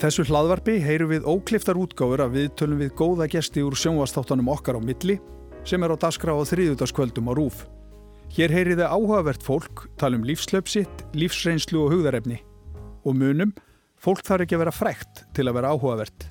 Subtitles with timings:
[0.00, 4.78] þessu hlaðvarpi heyrum við ókliftar útgáfur að við tölum við góða gesti úr sjónvastáttanum okkar
[4.78, 5.18] á milli
[5.68, 7.66] sem er á daskra á þriðutaskvöldum á Rúf.
[8.32, 12.40] Hér heyriði áhugavert fólk tala um lífslöpsitt, lífsreynslu og hugðarefni.
[13.04, 13.52] Og munum,
[14.00, 16.28] fólk þarf ekki að vera frækt til að vera áhugavert.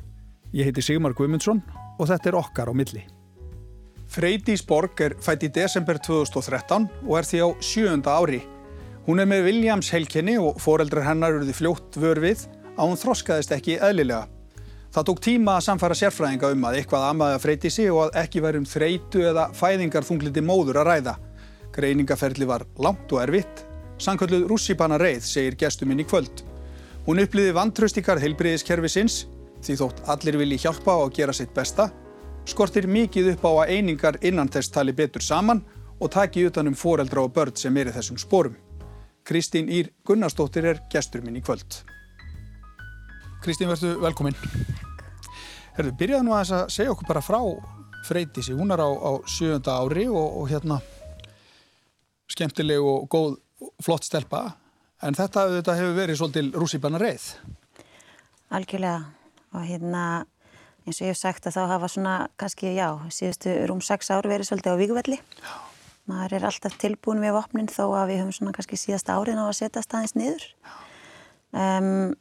[0.55, 1.61] Ég heiti Sigmar Guimundsson
[1.99, 3.05] og þetta er okkar á milli.
[4.09, 8.41] Freydís Borg er fætt í desember 2013 og er því á sjönda ári.
[9.05, 12.47] Hún er með Williams helkenni og foreldrar hennar eruði fljótt vör við
[12.79, 14.27] að hún þroskaðist ekki eðlilega.
[14.89, 18.15] Það tók tíma að samfara sérfræðinga um að eitthvað amaði að freyti sig og að
[18.23, 21.15] ekki væri um þreitu eða fæðingarþungliti móður að ræða.
[21.75, 23.65] Greiningaferli var langt og erfitt.
[24.01, 26.41] Sankölluð rússipanna reið, segir gestuminn í kvöld.
[27.05, 29.19] Hún uppliði vantraustikar heilbriðiskerfi sinns,
[29.61, 31.89] því þótt allir vilji hjálpa að gera sitt besta,
[32.49, 35.61] skortir mikið upp á að einingar innan þess tali betur saman
[35.99, 38.57] og taki utanum foreldra og börn sem er í þessum spórum.
[39.27, 41.83] Kristín Ír Gunnarsdóttir er gesturminn í kvöld.
[43.39, 44.35] Kristín, verður velkominn.
[45.77, 47.39] Herðu, byrjaðu nú að segja okkur bara frá
[48.03, 48.55] Freytísi.
[48.57, 50.81] Hún er á, á sjönda ári og, og hérna
[52.29, 53.37] skemmtileg og góð,
[53.83, 54.43] flott stelpa.
[55.03, 57.29] En þetta, þetta hefur verið svolítil rússipanna reið.
[58.51, 59.07] Algjörlega.
[59.55, 60.03] Og hérna,
[60.83, 64.27] eins og ég hef sagt að þá hafa svona, kannski, já, síðustu rúm 6 ár
[64.29, 65.23] verið svolítið á Víguvelli.
[65.39, 65.57] Já.
[66.09, 69.45] Maður er alltaf tilbúin við vopnin þó að við höfum svona kannski síðasta árin á
[69.45, 70.45] að setja staðins niður.
[71.53, 72.17] Um,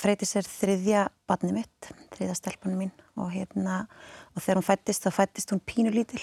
[0.00, 2.92] Freytis er þriðja barni mitt, þriðja stelpunum mín.
[3.20, 3.82] Og hérna,
[4.32, 6.22] og þegar hún fættist þá fættist hún pínu lítil.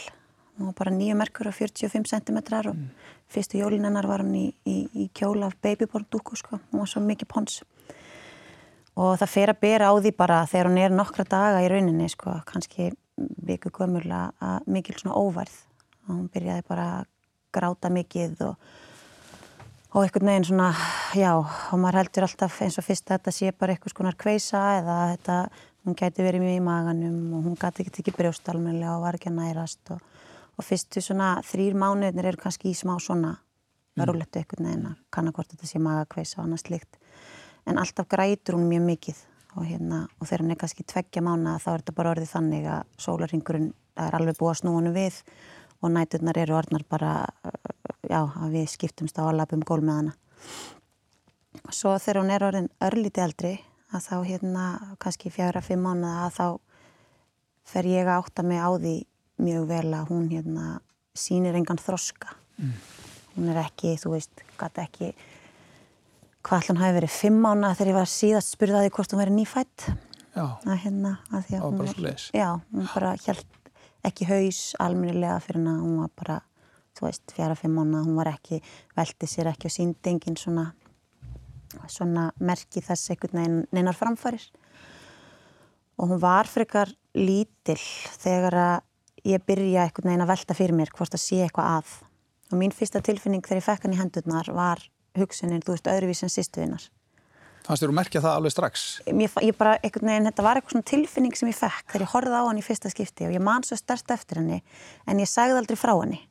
[0.57, 2.87] Hún var bara nýju merkur og 45 cm og mm.
[3.29, 7.03] fyrstu jólinennar var hún í, í, í kjóla af babyborn dúku sko, hún var svo
[7.05, 7.59] mikið pons.
[8.97, 12.09] Og það fer að bera á því bara þegar hún er nokkra daga í rauninni
[12.09, 12.89] sko, kannski
[13.45, 15.53] viku gömul að mikil svona óvarð
[16.07, 17.07] og hún byrjaði bara að
[17.53, 18.57] gráta mikið og
[19.97, 20.67] og einhvern veginn svona,
[21.17, 24.59] já, og maður heldur alltaf eins og fyrst að þetta sé bara eitthvað skonar kveisa
[24.77, 25.37] eða þetta,
[25.87, 29.31] hún gæti verið mjög í maganum og hún gæti ekki tekið brjóstalmenlega og var ekki
[29.31, 30.03] að nærast og,
[30.53, 33.33] og fyrstu svona þrýr mánuðnir eru kannski í smá svona
[33.97, 34.43] verullettu mm.
[34.43, 37.01] einhvern veginn að kannakvort þetta sé magakveisa og annað slikt
[37.65, 39.25] en alltaf grætur hún mjög mikið
[39.57, 42.69] og hérna, og þegar hún er kannski tveggja mánu þá er þetta bara orðið þannig
[42.75, 45.23] að sólarringurinn er alveg búið að snúinu við
[45.81, 47.15] og næturnar eru orðnar bara
[48.09, 50.15] já, að við skiptumst á að lapum gól með hana.
[51.73, 53.53] Svo þegar hún er orðin örlíti eldri,
[53.91, 54.65] að þá hérna
[55.01, 56.47] kannski fjara, fimm mánuða, að þá
[57.67, 58.97] fer ég að átta mig á því
[59.43, 60.67] mjög vel að hún hérna
[61.17, 62.35] sínir engan þroska.
[62.57, 62.75] Mm.
[63.35, 65.11] Hún er ekki, þú veist, gæti ekki
[66.47, 69.87] hvað hann hafi verið fimm mánuða þegar ég var síðast spurðaði hvort hún verið nýfætt.
[70.37, 73.71] Já, að hérna, að að hún var, já, hún bara held
[74.05, 76.35] ekki haus alminnilega fyrir hann að hún var bara
[76.97, 78.59] þú veist, fjara-fimm mánu, hún var ekki,
[78.97, 80.71] velti sér ekki og síndi engin svona,
[81.91, 84.43] svona merki þess veginn neinar framfarir.
[85.97, 87.81] Og hún var frekar lítill
[88.21, 88.75] þegar að
[89.27, 91.95] ég byrja einhvern veginn að velta fyrir mér hvort að sé eitthvað að.
[92.51, 94.83] Og mín fyrsta tilfinning þegar ég fekk hann í hendurnar var
[95.17, 96.85] hugsunin, þú veist, öðruvís en sýstuðinnar.
[97.67, 98.83] Fannst þér að merkja það alveg strax?
[99.09, 102.13] Ég, ég bara, einhvern veginn, þetta var eitthvað svona tilfinning sem ég fekk þegar ég
[102.13, 104.61] horfði á hann í fyrsta skipti og ég man svo stert eftir henni
[105.03, 106.21] en ég sagði aldrei frá henni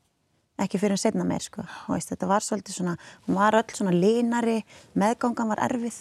[0.62, 2.94] ekki fyrir en setna meir sko veist, þetta var svolítið svona,
[3.26, 4.60] hún var öll svona línari,
[4.96, 5.98] meðgangan var erfið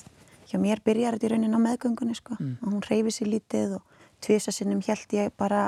[0.50, 2.56] hjá mér byrjar þetta í raunin á meðgangunni sko mm.
[2.64, 5.68] hún reyfi sér lítið og tvisa sinnum held ég bara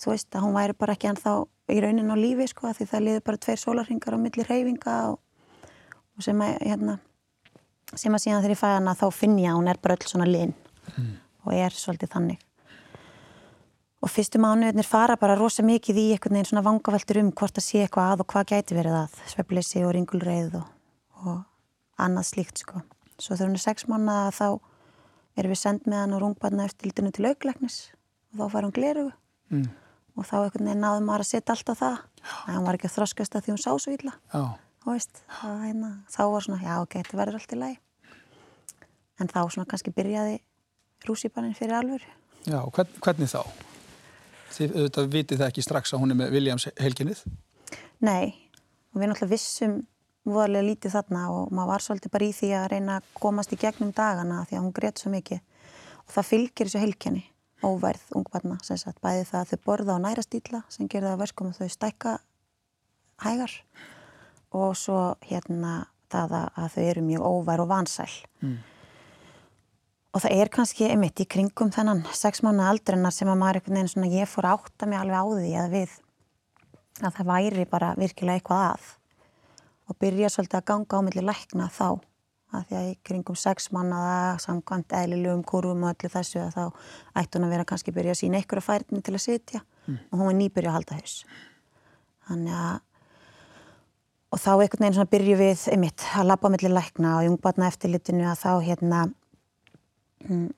[0.00, 1.34] þú veist að hún væri bara ekki ennþá
[1.70, 5.18] í raunin á lífi sko því það liður bara tveir sólarhingar á milli reyfinga og,
[6.16, 6.98] og sem að hérna
[7.94, 10.10] sem að síðan þegar ég fæ hana þá finn ég að hún er bara öll
[10.10, 10.54] svona lín
[10.96, 11.12] mm.
[11.46, 12.46] og er svolítið þannig
[14.00, 17.66] og fyrstu mánuðinir fara bara rosa mikið í einhvern veginn svona vangaveltur um hvort að
[17.66, 20.66] sé eitthvað að og hvað gæti verið að sveppleysi og ringulreið og,
[21.24, 21.38] og
[22.00, 22.80] annað slíkt sko.
[23.20, 24.46] Svo þegar hún er sex mánuða þá
[25.40, 27.78] erum við sendt með hann og rungbarna eftir lítinu til auglegnis
[28.32, 29.12] og þá fær hún glerugu
[29.52, 29.68] mm.
[30.16, 32.90] og þá einhvern veginn náðum maður að setja allt á það en hann var ekki
[32.90, 36.62] að þroskast að því hún sá svo illa og veist, það, hérna, þá var svona
[36.64, 37.78] já ok, þetta verður allt í lagi
[39.20, 40.38] en þá svona kannski byrjaði
[41.08, 42.06] rússipannin fyrir alvör
[42.48, 43.42] Já, hvern, hvernig þá?
[44.50, 47.22] Þið auðvitað vitið það ekki strax að hún er með Williams helginnið?
[48.02, 48.34] Nei,
[48.90, 49.76] og við náttúrulega vissum
[50.28, 53.58] voðalega lítið þarna og maður var svolítið bara í því að reyna að komast í
[53.60, 57.22] gegnum dagana því að hún greiðt svo mikið og það fylgir þessu helginni
[57.60, 61.22] óverð ungbarna, sem sagt, bæði það að þau borða á næra stíla sem gerða að
[61.24, 62.14] verskum að þau stækka
[63.24, 63.56] hægar
[64.56, 65.74] og svo hérna
[66.10, 68.56] það að þau eru mjög óverð og vansæl mm.
[70.10, 73.76] Og það er kannski einmitt í kringum þennan sex mánu aldrinnar sem að maður einhvern
[73.78, 75.96] veginn svona ég fór átta mig alveg á því að við
[77.00, 78.88] að það væri bara virkilega eitthvað að.
[79.90, 81.88] Og byrja svolítið að ganga á milli lækna þá
[82.50, 86.64] að því að í kringum sex mannaða samkvæmt eðlilegum kurvum og öllu þessu að þá
[87.22, 89.62] ætti hún að vera kannski byrja að sína einhverja færni til að sitja.
[89.86, 89.98] Mm.
[90.10, 91.14] og hún var nýbyrja að halda haus.
[92.28, 92.78] Þannig að
[94.30, 98.28] og þá einhvern veginn svona byrju við einmitt að labba mellir lækna og jungbarna eftirlitinu
[98.30, 99.00] að þá hérna
[100.28, 100.48] mm,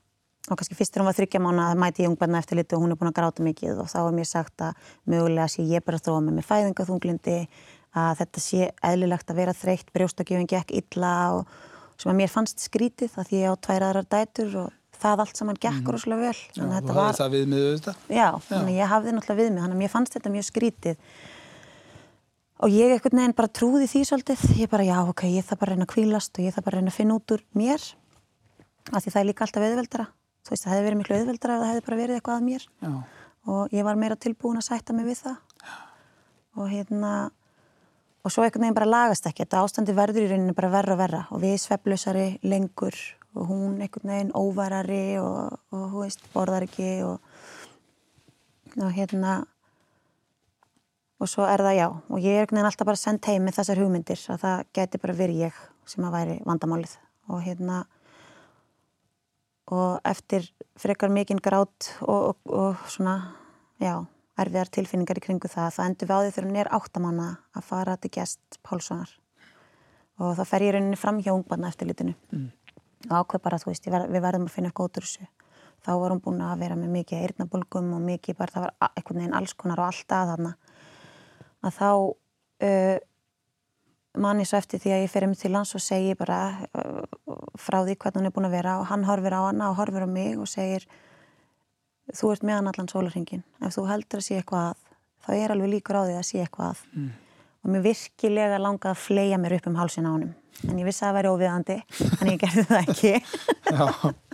[0.51, 2.99] og kannski fyrst þegar hún var þryggja mánu að mæti jungbarna eftirlitu og hún er
[2.99, 6.09] búin að gráta mikið og þá er mér sagt að mögulega sé ég bara að
[6.09, 7.39] þróa með mig fæðingaþunglindi
[8.03, 11.59] að þetta sé eðlilegt að vera þreytt brjóstakjöfing gekk illa og
[12.01, 14.73] sem að mér fannst skrítið að því ég á tvær aðrar dætur og
[15.03, 15.93] það allt saman gekk mm.
[15.93, 16.41] rosalega vel.
[16.57, 19.77] Já, þú hafði það við mig auðvitað Já, þannig ég hafði náttúrulega við mig þannig
[19.77, 21.01] að mér fannst þetta mjög skrítið.
[22.63, 24.45] Og ég ekkert nefn bara trúði því svolítið.
[24.61, 26.93] Ég bara já ok, ég það bara reyna að kvílast og ég það bara reyna
[26.93, 27.89] að finna út úr mér
[28.91, 30.07] af því það er líka alltaf auðveldara.
[30.43, 32.67] Þú veist það hefði verið miklu auðveldara ef það hefði bara verið eitthvað að mér.
[32.83, 32.93] Já.
[33.53, 35.39] og ég var meira tilbúin að sætta mig við það.
[36.59, 37.13] Og hérna
[38.23, 39.45] og svo ekkert nefn bara lagast ekki.
[39.45, 41.23] Þetta ástandi verður í rauninu bara verra og verra.
[41.35, 42.99] Og við sveflausari lengur
[43.35, 47.19] og hún ekkert nefn óvarari og, og hú veist borðar ekki og,
[48.79, 49.41] og hérna
[51.23, 51.89] og svo er það já.
[52.11, 55.03] Og ég er einhvern veginn alltaf bara sendt heim með þessar hugmyndir að það geti
[55.03, 55.59] bara verið ég
[55.89, 56.95] sem að væri vandamálið.
[57.31, 57.85] Og hérna
[59.73, 63.17] og eftir frekar mikinn grátt og, og, og svona
[63.81, 64.05] já,
[64.41, 67.69] erfiðar tilfinningar í kringu það það endur við á því þegar hún er áttamanna að
[67.69, 69.13] fara til gæst Pálssonar.
[70.21, 72.49] Og þá fer ég rauninni fram hjá ungbarna eftir litinu mm.
[73.11, 75.29] og ákveð bara þú veist ver, við verðum að finna góður þessu.
[75.83, 79.23] Þá var hún búin að vera með mikið eirnabölgum og mikið bara það var einhvern
[79.23, 80.53] veginn alls konar og alltaf þarna.
[81.63, 82.99] Að þá uh,
[84.19, 86.41] manni svo eftir því að ég fer um til hans og segi bara
[86.77, 87.05] uh,
[87.61, 90.05] frá því hvernig hann er búin að vera og hann horfir á hana og horfir
[90.05, 90.87] á mig og segir
[92.13, 94.81] þú ert með hann allan sólarhingin ef þú heldur að sé eitthvað að
[95.23, 96.85] þá er alveg líkur á því að sé eitthvað að.
[96.93, 97.11] Mm.
[97.63, 100.29] og mér virkilega langaði að fleia mér upp um hálsin á hann
[100.69, 101.79] en ég vissi að það væri óviðandi
[102.19, 103.15] en ég gerði það ekki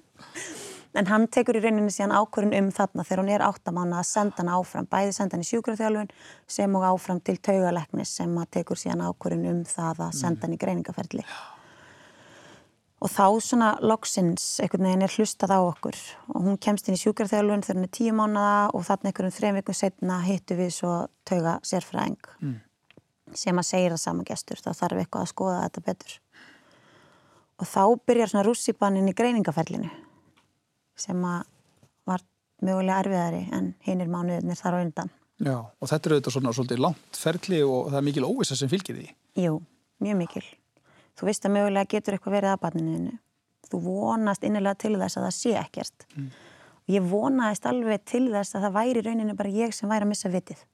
[0.98, 4.42] en hann tekur í rauninni síðan ákvörðun um þarna þegar hún er áttamána að senda
[4.42, 6.10] hann áfram, bæði senda hann í sjúkrafþjálfun
[6.50, 10.56] sem og áfram til taugaleknis sem að tekur síðan ákvörðun um það að senda hann
[10.56, 11.24] í greiningaferli.
[12.98, 15.98] Og þá svona loksins einhvern veginn er hlustað á okkur
[16.34, 19.60] og hún kemst inn í sjúkrafþjálfun þegar hún er tíu mánuða og þarna einhverjum þrejum
[19.60, 20.96] vikum setna hittu við svo
[21.28, 22.56] tauga sérfræðing mm.
[23.38, 26.18] sem að segja það saman gestur, þá þarf eitthvað að skoða þetta betur.
[27.58, 29.94] Og þá byrjar svona rússipannin í greiningaferlinu
[31.00, 32.24] sem var
[32.64, 35.10] mögulega erfiðari en hinn er mánuðinir þar á undan.
[35.38, 38.70] Já, og þetta er auðvitað svona svolítið langt ferli og það er mikil óvisa sem
[38.70, 39.06] fylgir því.
[39.38, 39.58] Jú,
[40.02, 40.44] mjög mikil.
[41.18, 43.12] Þú veist að mögulega getur eitthvað verið að barninu.
[43.68, 46.06] Þú vonast innilega til þess að það sé ekkert.
[46.16, 46.28] Mm.
[46.88, 50.32] Ég vonaðist alveg til þess að það væri rauninu bara ég sem væri að missa
[50.32, 50.64] vitið.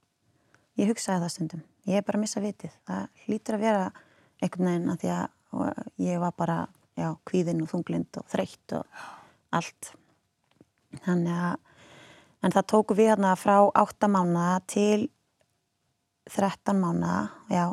[0.81, 1.65] Ég hugsaði það stundum.
[1.91, 2.79] Ég er bara að missa vitið.
[2.89, 3.85] Það hlýtur að vera
[4.41, 6.57] einhvern veginn að því að ég var bara,
[6.99, 9.05] já, kvíðinn og þunglind og þreytt og
[9.55, 9.93] allt
[11.05, 11.57] þannig að
[12.45, 15.09] en það tóku við hérna frá 8 mánu til
[16.31, 17.15] 13 mánu
[17.53, 17.67] já,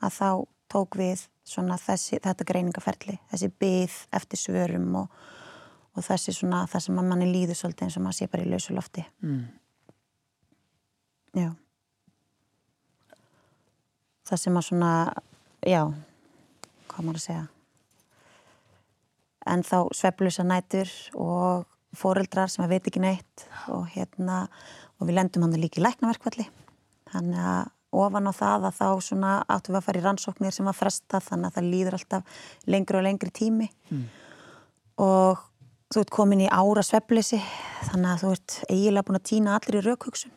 [0.00, 0.30] að þá
[0.68, 5.14] tók við svona þessi, þetta greiningaferli þessi byð eftir svörum og,
[5.96, 8.50] og þessi svona það sem að manni líður svolítið eins og maður sé bara í
[8.52, 9.04] lausu lofti.
[9.24, 9.46] Mm.
[11.36, 11.50] já.
[14.28, 14.92] Það sem að svona
[15.64, 15.82] já,
[16.90, 17.46] hvað maður að segja?
[19.48, 21.64] En þá sveflusa nætur og
[21.96, 24.46] fóreldrar sem að veit ekki neitt og hérna
[24.98, 26.48] og við lendum hann líka í læknaverkvalli
[27.12, 27.66] þannig að
[27.98, 31.28] ofan á það að þá svona áttum við að fara í rannsóknir sem var frestað
[31.30, 33.68] þannig að það líður alltaf lengri og lengri tími.
[33.88, 34.08] Mm.
[34.98, 35.44] og
[35.88, 37.38] þú ert komin í ára sveflisi
[37.88, 40.34] þannig að þú ert eiginlega búin að týna allir í raukhugsun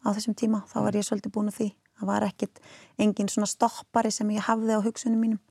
[0.00, 0.62] á þessum tíma.
[0.70, 1.68] Þá var ég svolítið búin að því.
[1.98, 2.62] Það var ekkit
[2.98, 5.42] engin svona stoppari sem ég hafði á hugsunum mínum.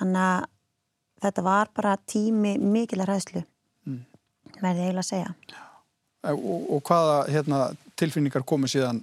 [0.00, 0.48] Þannig að
[1.26, 3.44] þetta var bara tími mikilar hæðslu
[4.62, 5.34] verði eiginlega að segja.
[6.28, 7.60] Og, og hvaða hérna,
[7.98, 9.02] tilfinningar komu síðan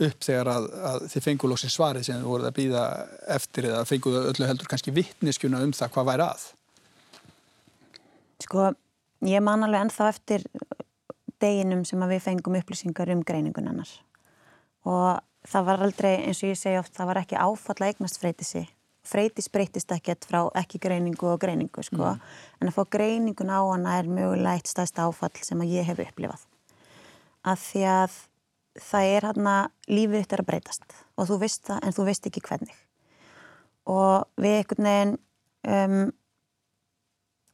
[0.00, 2.84] upp þegar að, að þið fengu lóksins svarið sem þið voruð að býða
[3.36, 6.44] eftir eða fenguðu öllu heldur kannski vittneskjuna um það hvað væri að?
[8.40, 8.68] Sko,
[9.28, 10.46] ég man alveg ennþá eftir
[11.40, 13.98] deginum sem við fengum upplýsingar um greiningun annars
[14.88, 18.64] og það var aldrei, eins og ég segi oft, það var ekki áfalla eignast freytisi
[19.10, 22.34] freytis breytist ekkert frá ekki greiningu og greiningu sko, mm.
[22.60, 26.02] en að fá greiningun á hana er mögulega eitt stæðst áfall sem að ég hef
[26.06, 26.46] upplifað.
[27.50, 28.20] Að því að
[28.80, 29.56] það er hérna
[29.90, 30.96] lífið þetta er að breytast.
[31.18, 32.80] Og þú veist það en þú veist ekki hvernig.
[33.90, 35.14] Og við einhvern veginn
[35.66, 36.00] um,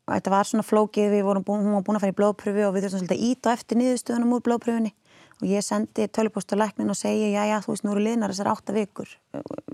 [0.06, 2.62] og þetta var svona flókið við vorum búin, hún var búin að fara í blóðpröfu
[2.68, 4.92] og við þurftum svolítið að íta eftir niðurstöðunum úr blóðpröfunni
[5.36, 8.52] og ég sendi tölupósta læknin og segi já já þú veist nú eru liðnar þessar
[8.52, 9.10] átta vikur.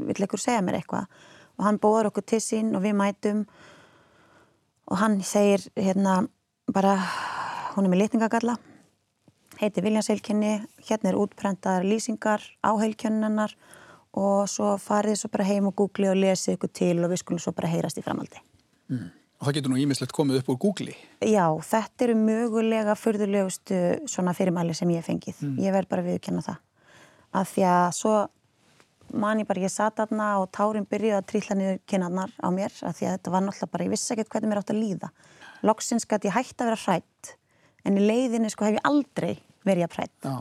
[0.08, 1.06] Vill ekkur segja mér eitthvað
[1.58, 3.46] og hann bóðar okkur til sín og við mætum.
[4.90, 6.26] Og hann segir hérna
[6.72, 6.98] bara,
[7.76, 8.58] hún er með litningagalla
[9.62, 10.52] heiti Viljanseilkenni
[10.88, 13.54] hérna er útprentaðar lýsingar á heilkjönnunar
[14.18, 17.42] og svo farið svo bara heim og googli og lesið ykkur til og við skulum
[17.42, 18.40] svo bara heyrast í framaldi
[18.92, 19.10] mm.
[19.42, 23.80] Og það getur nú ímislegt komið upp úr googli Já, þetta eru mögulega förðulegustu
[24.10, 25.40] svona fyrirmæli sem ég hef fengið.
[25.42, 25.56] Mm.
[25.62, 26.60] ég verð bara viðkjanna það.
[27.40, 28.14] Af því að svo
[29.12, 32.74] man ég bara, ég satt aðna og tárin byrjuði að trýlla niður kynarnar á mér
[32.86, 35.12] af því að þetta var náttúrulega bara, ég vissi ekkert hvernig mér átt að líða
[35.62, 37.32] loksins gæti ég hægt að vera hrætt
[37.86, 39.32] en í leiðinni sko hef ég aldrei
[39.66, 40.36] verið að hrætt Já.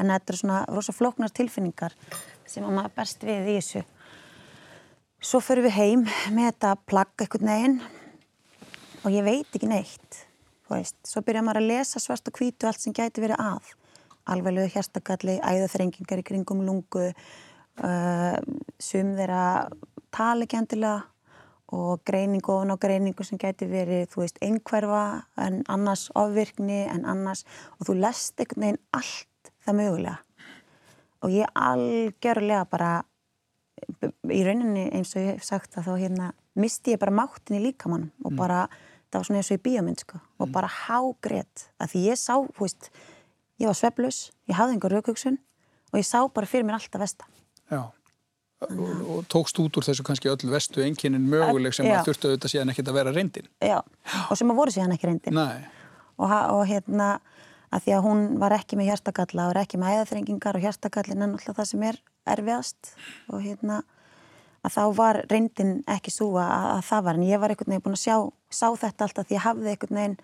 [0.00, 1.96] en þetta er svona rosa flóknar tilfinningar
[2.46, 3.84] sem að maður best við í þessu
[5.24, 6.04] svo förum við heim
[6.34, 7.78] með þetta plagg eitthvað neginn
[9.04, 10.20] og ég veit ekki neitt
[10.70, 10.98] veist.
[11.06, 13.72] svo byrjar maður að lesa svart og hvítu allt sem gæti verið að
[14.24, 17.10] alveglegu hérstakalli, æðaþrengingar í kringum lungu
[17.74, 19.44] sum þeirra
[20.14, 21.00] tala ekki endilega
[21.74, 27.06] og greiningu ofan á greiningu sem gæti verið, þú veist, einhverfa en annars ofvirkni en
[27.08, 27.42] annars
[27.78, 30.18] og þú lest einhvern veginn allt það mögulega
[31.24, 32.92] og ég algjörlega bara
[34.30, 37.64] í rauninni eins og ég hef sagt að þá hérna misti ég bara máttin í
[37.64, 38.38] líkamann og mm.
[38.38, 38.64] bara,
[39.10, 40.54] það var svona eins og í bíómynd sko, og mm.
[40.54, 42.90] bara hágrét að því ég sá, þú veist,
[43.62, 45.40] ég var sveflus ég hafði einhver raukugsun
[45.92, 47.32] og ég sá bara fyrir mér alltaf vestan
[47.72, 47.82] Já.
[48.64, 52.52] Og, og tókst út úr þessu kannski öll vestu enginin möguleg sem að þurftu auðvitað
[52.52, 53.48] síðan ekkert að vera reyndin.
[53.60, 53.78] Já,
[54.24, 55.40] og sem að voru síðan ekki reyndin.
[56.14, 57.08] Og, og hérna
[57.74, 61.32] að því að hún var ekki með hjertakalla og ekki með æðaþrengingar og hjertakallin er
[61.32, 62.00] náttúrulega það sem er
[62.34, 62.92] erfiðast.
[63.32, 63.80] Og hérna
[64.64, 67.18] að þá var reyndin ekki svo að, að það var.
[67.18, 68.16] En ég var einhvern veginn búin að sjá
[68.54, 70.16] sá þetta alltaf því ég hafði einhvern veginn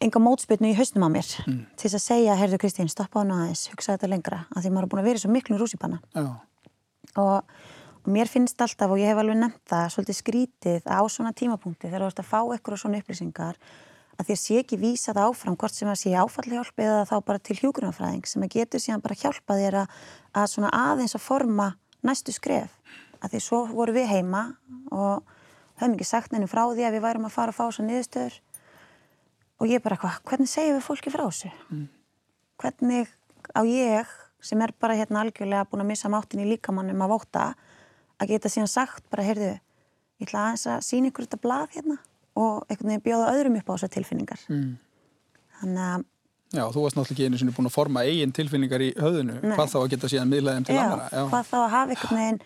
[0.00, 1.58] enga mótspilnu í hausnum á mér mm.
[1.76, 4.72] til þess að segja, herðu Kristín, stoppa á hana aðeins hugsa þetta lengra, að því
[4.72, 6.32] maður er búin að vera svo miklu rúsipanna og,
[7.20, 11.88] og mér finnst alltaf, og ég hef alveg nefnt það svolítið skrítið á svona tímapunkti
[11.90, 13.60] þegar þú ert að fá eitthvað svona upplýsingar
[14.20, 17.40] að þér sé ekki vísa það áfram hvort sem að sé áfallhjálp eða þá bara
[17.40, 19.94] til hjúgrunafræðing sem að getur síðan bara hjálpa þér að,
[20.36, 21.68] að svona aðeins að forma
[22.04, 22.74] næstu skref.
[23.20, 24.42] Að því svo voru við heima
[24.92, 25.24] og
[25.80, 28.36] höfum ekki sagt nefnum frá því að við værum að fara að fá svo niðurstöður
[29.60, 31.50] og ég bara, hva, hvernig segjum við fólki frá þessu?
[31.70, 31.86] Mm.
[32.60, 33.10] Hvernig
[33.52, 34.12] á ég
[34.44, 37.48] sem er bara hérna algjörlega búin að missa máttin í líkamannum að vóta
[38.20, 39.50] að geta síðan sagt bara, heyrðu,
[40.20, 41.98] ég ætla aðeins að sína ykkur þetta blað hérna
[42.40, 44.46] og einhvern veginn bjóða öðrum upp á þessar tilfinningar.
[44.52, 44.72] Mm.
[45.60, 46.08] Þannig að
[46.50, 49.52] Já, þú varst náttúrulega ekki einu sinni búin að forma eigin tilfinningar í höfðinu, Nei.
[49.54, 51.04] hvað þá að geta síðan miðlaðum til andra.
[51.06, 52.40] Já, hvað þá að hafa einhvern veginn,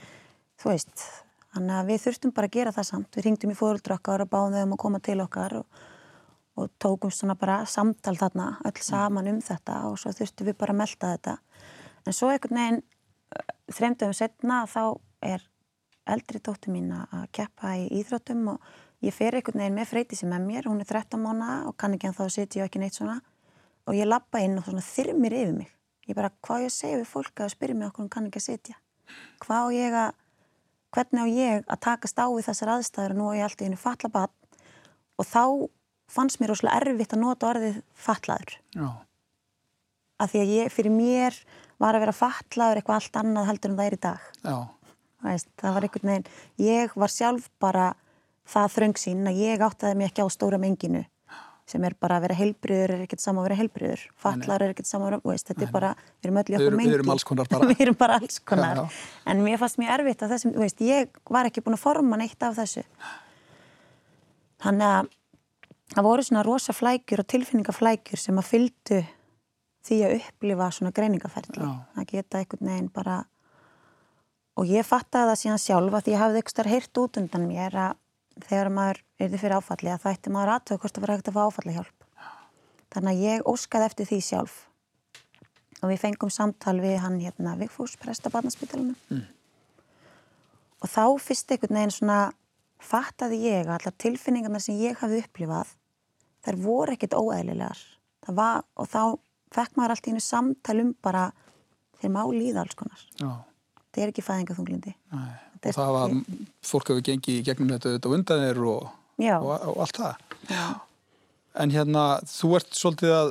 [0.60, 1.04] þú veist,
[1.54, 3.16] þannig að við þurftum bara að gera það samt.
[3.16, 5.80] Við ringdum í fóröldra okkar og báðum þau um að koma til okkar og,
[6.56, 10.74] og tókum svona bara samtal þarna öll saman um þetta og svo þurftum við bara
[10.74, 11.36] að melda þetta.
[12.06, 12.82] En svo einhvern veginn
[13.74, 14.82] þremdöfum setna þá
[15.24, 15.44] er
[16.14, 20.30] eldri dóttu mín að keppa í íþróttum og ég fer einhvern veginn með freyti sem
[20.30, 22.98] með mér, hún er 13 mánu og kann ekki en þá sitja ég ekki neitt
[22.98, 23.20] svona.
[23.88, 25.70] Og ég lappa inn og svona þyrmir yfir mig.
[26.08, 28.46] Ég bara, hvað ég segja við fólk að spyrja mig okkur hún kann ekki að
[28.46, 28.76] sitja?
[29.40, 30.10] Hvað á ég að,
[30.94, 33.80] hvernig á ég að takast á við þessar aðstæður og nú er ég alltaf í
[33.80, 34.34] fallabann
[35.14, 35.44] og þá
[36.14, 38.88] fannst mér óslega erfitt að nota orðið fallaður Já.
[40.22, 41.40] að því að ég, fyrir mér
[41.82, 44.28] var að vera fatlaður eitthvað allt annað heldur en það er í dag.
[45.24, 46.30] Veist, það var einhvern veginn
[46.60, 47.88] ég var sjálf bara
[48.54, 51.04] það þröngsín að ég áttaði mig ekki á stóra menginu
[51.64, 54.88] sem er bara að vera heilbriður er ekkert sama að vera heilbriður fatlaður er ekkert
[54.90, 57.12] sama að vera, veist, þetta er bara við erum öll í okkur mengi við erum
[57.14, 57.68] alls konar bara.
[57.70, 58.76] Við erum bara alls konar.
[58.76, 59.04] Já, já.
[59.32, 62.44] en mér fannst mjög erfitt að þessum, veist, ég var ekki búin að forma neitt
[62.44, 62.84] af þessu.
[64.64, 65.08] Þannig að
[65.94, 69.00] það voru svona rosa flækjur og tilfinningaflækjur sem að fyldu
[69.84, 73.18] því að upplifa svona greiningaferðli að geta einhvern veginn bara
[74.58, 78.00] og ég fattaði það síðan sjálfa því ég hafði eitthvað heyrt út undan mér að
[78.48, 81.30] þegar maður er því fyrir áfalli að það ætti maður aðtöða hvort það var ekkert
[81.30, 82.04] að fá áfalli hjálp
[82.94, 84.56] þannig að ég óskaði eftir því sjálf.
[85.82, 89.24] Og við fengum samtal við hann hérna Vigfús, presta barnaspítalunum mm.
[90.80, 92.18] og þá fyrst einhvern veginn svona
[92.80, 95.74] fattaði ég að allar tilfinningarna sem ég hafði upplifað
[96.44, 97.80] þær voru ekkert óæðilegar
[98.34, 99.02] var, og þá
[99.54, 101.28] fekk maður allt í hennu samtal um bara
[102.00, 103.04] þeir má líða alls konar.
[103.18, 106.14] Það er ekki fæðingaþunglindi og það var,
[106.66, 108.88] fólk hefur gengið í gegnum þetta, þetta undanir og,
[109.30, 110.24] og, og allt það.
[110.50, 110.64] Já.
[111.62, 113.30] en hérna, þú ert svolítið að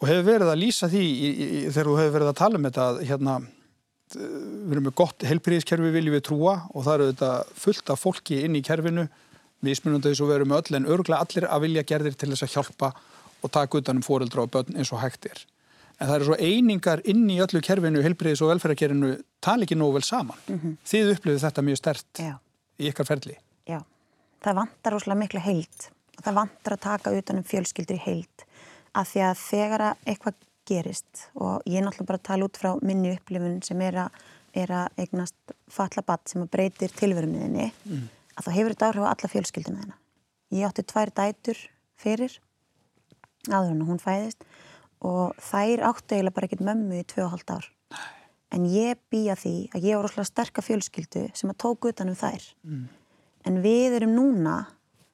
[0.00, 2.68] og hefur verið að lýsa því í, í, þegar þú hefur verið að tala um
[2.68, 3.34] þetta hérna,
[4.14, 7.32] við erum með gott helbriðiskerfi viljum við trúa og það eru þetta
[7.64, 9.06] fullt af fólki inn í kerfinu
[9.66, 12.54] mismunandi þess að við erum öll en örglega allir að vilja gerðir til þess að
[12.54, 12.92] hjálpa
[13.40, 15.44] og taka utanum fóreldra og börn eins og hægt er.
[16.00, 19.14] En það eru svo einingar inn í öllu kerfinu, helbriðis og velferðarkerfinu
[19.44, 20.38] tala ekki nógu vel saman.
[20.48, 20.76] Mm -hmm.
[20.84, 22.34] Þið upplifið þetta mjög stert Já.
[22.78, 23.36] í ykkar ferli.
[23.68, 23.80] Já,
[24.44, 28.46] það vantar rosalega miklu heild og það vantar að taka utanum fjölskyldur í heild
[28.94, 30.34] af því að þegar að eitthvað
[30.70, 34.10] gerist og ég er náttúrulega bara að tala út frá minni upplifun sem er að,
[34.54, 38.08] er að eignast fallabatt sem að breytir tilverumiðinni mm.
[38.40, 39.98] Að þá hefur þetta áhrif á alla fjölskylduna þeina.
[40.50, 41.60] Ég átti tvær dætur
[42.00, 42.38] fyrir
[43.48, 44.46] áður en hún fæðist
[45.06, 47.68] og þær áttu eiginlega bara ekkert mömmu í 2,5 ár.
[48.50, 52.48] En ég býja því að ég var rosalega sterka fjölskyldu sem að tók utanum þær.
[52.66, 52.88] Mm.
[53.46, 54.56] En við erum núna,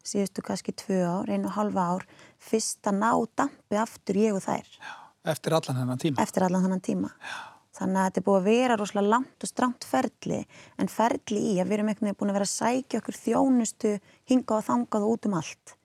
[0.07, 2.07] síðustu kannski tvö ár, einu og halva ár,
[2.43, 4.73] fyrst að ná dampi aftur ég og þær.
[4.81, 4.97] Já,
[5.35, 6.25] eftir allan hennan tíma.
[6.25, 7.13] Eftir allan hennan tíma.
[7.21, 7.56] Já.
[7.77, 10.43] Þannig að þetta er búið að vera rosalega langt og stramt ferli,
[10.81, 13.95] en ferli í að við erum einhvern veginn búin að vera að sækja okkur þjónustu,
[14.33, 15.77] hinga og þangað út um allt.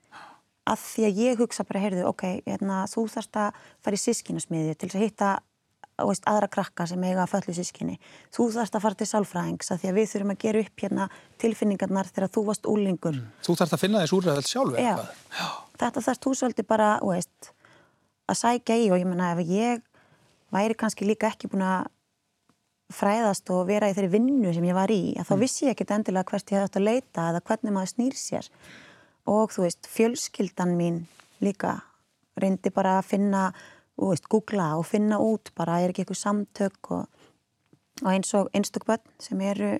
[0.71, 4.77] Að því að ég hugsa bara, heyrðu, ok, hérna, þú þarfst að fara í sískinasmiðju
[4.79, 5.31] til að hitta
[6.07, 7.97] veist, aðra krakka sem eiga að föllu sískinni.
[8.33, 11.07] Þú þarfst að fara til sálfræðings að því að við þurfum að gera upp hérna
[11.41, 13.17] tilfinningarnar þegar þú varst úlingur.
[13.19, 13.29] Mm.
[13.45, 15.55] Þú þarfst að finna þess úrræðal sjálf eitthvað.
[15.81, 17.51] Þetta þarfst þú svolítið bara, veist,
[18.31, 19.85] að sækja í og ég menna ef ég
[20.53, 21.89] væri kannski líka ekki búin að
[22.91, 25.43] fræðast og vera í þeirri vinnu sem ég var í, að þá mm.
[25.45, 28.49] vissi ég ekkit endilega hvert ég hefði átt að leita eða hvernig maður snýr sér.
[29.31, 30.97] Og þú veist, fjölskyldan mín
[31.43, 31.77] líka
[32.41, 33.45] reyndi bara að finna
[34.01, 37.20] og veist, googla og finna út bara er ekki eitthvað samtök og,
[38.01, 39.71] og eins og einstök börn sem eru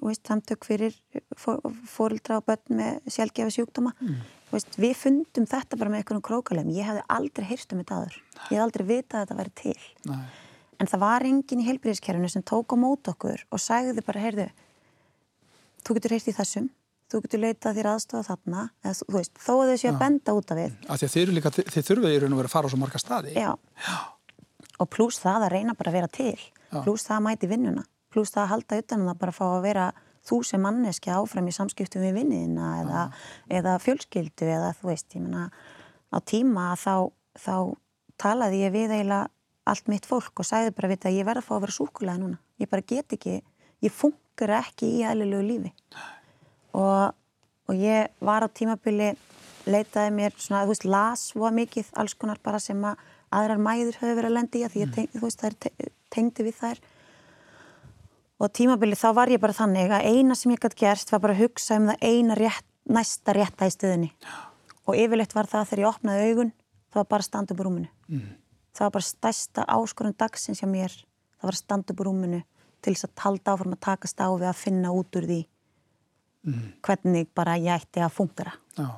[0.00, 0.96] veist, samtök fyrir
[1.36, 3.92] fórildra og börn með sjálfgefa sjúkdóma.
[4.00, 4.22] Mm.
[4.52, 8.16] veist, við fundum þetta bara með einhvern krókalem ég hef aldrei heyrt um þetta aður
[8.16, 9.76] ég hef aldrei vitað að þetta væri til.
[10.08, 10.24] Nei.
[10.80, 14.50] en það var engin í heilbríðiskerfinu sem tók á mót okkur og sagði bara heyrðu,
[15.84, 16.72] þú getur heyrt í þessum.
[17.06, 18.62] Þú getur leitað þér aðstofa þarna.
[18.82, 20.72] Eða, veist, þó að þau séu að benda út af við.
[20.90, 23.34] Að líka, þeir þurfa í raun og vera að fara á svo marga staði.
[23.38, 23.52] Já.
[23.86, 23.98] Já.
[24.82, 26.34] og pluss það að reyna bara að vera til
[26.72, 27.86] pluss það að mæti vinnuna.
[28.12, 29.86] Pluss það að halda utan um það bara fá að vera
[30.26, 33.02] þú sem manneski áfram í samskiptum við vinniðina eða,
[33.58, 35.48] eða fjölskyldu eða þú veist, ég menna
[36.10, 37.56] á tíma þá, þá
[38.20, 39.28] talaði ég við eiginlega
[39.66, 42.22] allt mitt fólk og sagði bara við að ég verða að fá að vera súkulega
[42.22, 42.40] núna.
[42.62, 43.40] Ég bara get ekki,
[43.82, 45.72] ég funkar ekki í aðlilegu lífi.
[46.76, 47.14] Og,
[47.66, 49.14] og ég var á tímabili
[49.66, 53.02] leitaði mér svona, þú veist, las var mikið alls konar bara sem að
[53.34, 55.24] aðrar mæður höfðu verið að lendi í að því ég teng, mm.
[55.24, 56.80] veist, te tengdi við þær
[58.36, 61.36] og tímabili þá var ég bara þannig að eina sem ég gæti gerst var bara
[61.36, 64.10] að hugsa um það eina rétt, næsta rétta í stöðinni
[64.86, 66.52] og yfirleitt var það þegar ég opnaði augun
[66.92, 68.28] það var bara úr rúmunu mm.
[68.76, 70.92] það var bara stærsta áskorun dagsins hjá mér
[71.40, 71.58] það var
[71.96, 72.42] úr rúmunu
[72.84, 75.40] til þess að halda áfram að takast á við að finna út úr því
[76.46, 76.68] mm.
[76.86, 78.54] hvernig bara ég ætti að fungera.
[78.76, 78.88] Já,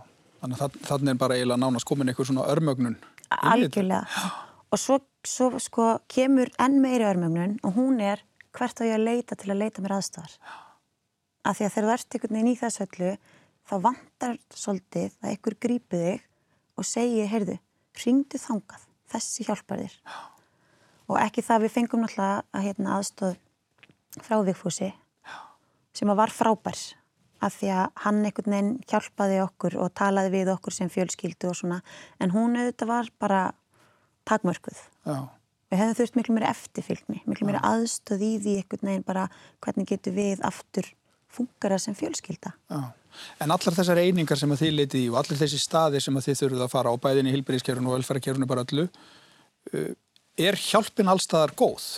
[0.42, 2.98] þannig að þannig er bara eiginlega nánast komin eitthvað svona örmögnun.
[3.38, 4.22] Algjörlega.
[4.68, 8.24] Og svo, svo sko, kemur enn meiri örmögnun og hún er
[8.56, 10.34] hvert á ég að leita til að leita mér aðstæðar.
[11.48, 13.12] Af því að þegar þú ert einhvern veginn í þessu öllu
[13.68, 16.24] þá vantar svolítið að einhver grípi þig
[16.78, 17.58] og segi, heyrðu,
[18.04, 19.98] ringdu þangað, þessi hjálpar þér.
[21.08, 23.36] Og ekki það við fengum náttúrulega að hérna, aðstöð
[24.24, 24.92] frá Vigfúsi
[25.96, 26.90] sem að var frábærs
[27.44, 31.58] af því að hann einhvern veginn hjálpaði okkur og talaði við okkur sem fjölskyldu og
[31.58, 31.80] svona,
[32.18, 33.42] en hún auðvitað var bara
[34.28, 34.80] takmörkuð.
[35.08, 35.18] Já.
[35.68, 39.26] Við hefðum þurft miklu mér eftirfylgni, miklu mér aðstöð í því einhvern veginn bara
[39.64, 40.88] hvernig getur við aftur
[41.32, 42.54] fungara sem fjölskylda.
[42.72, 42.80] Já.
[43.42, 46.28] En allar þessar einingar sem að þið leitið í og allir þessi staði sem að
[46.28, 48.86] þið þurfuð að fara á bæðinni hilbyrðiskerfunu og velfærakerfunu bara allu,
[49.74, 49.92] uh,
[50.38, 51.88] er hjálpin allstaðar góð?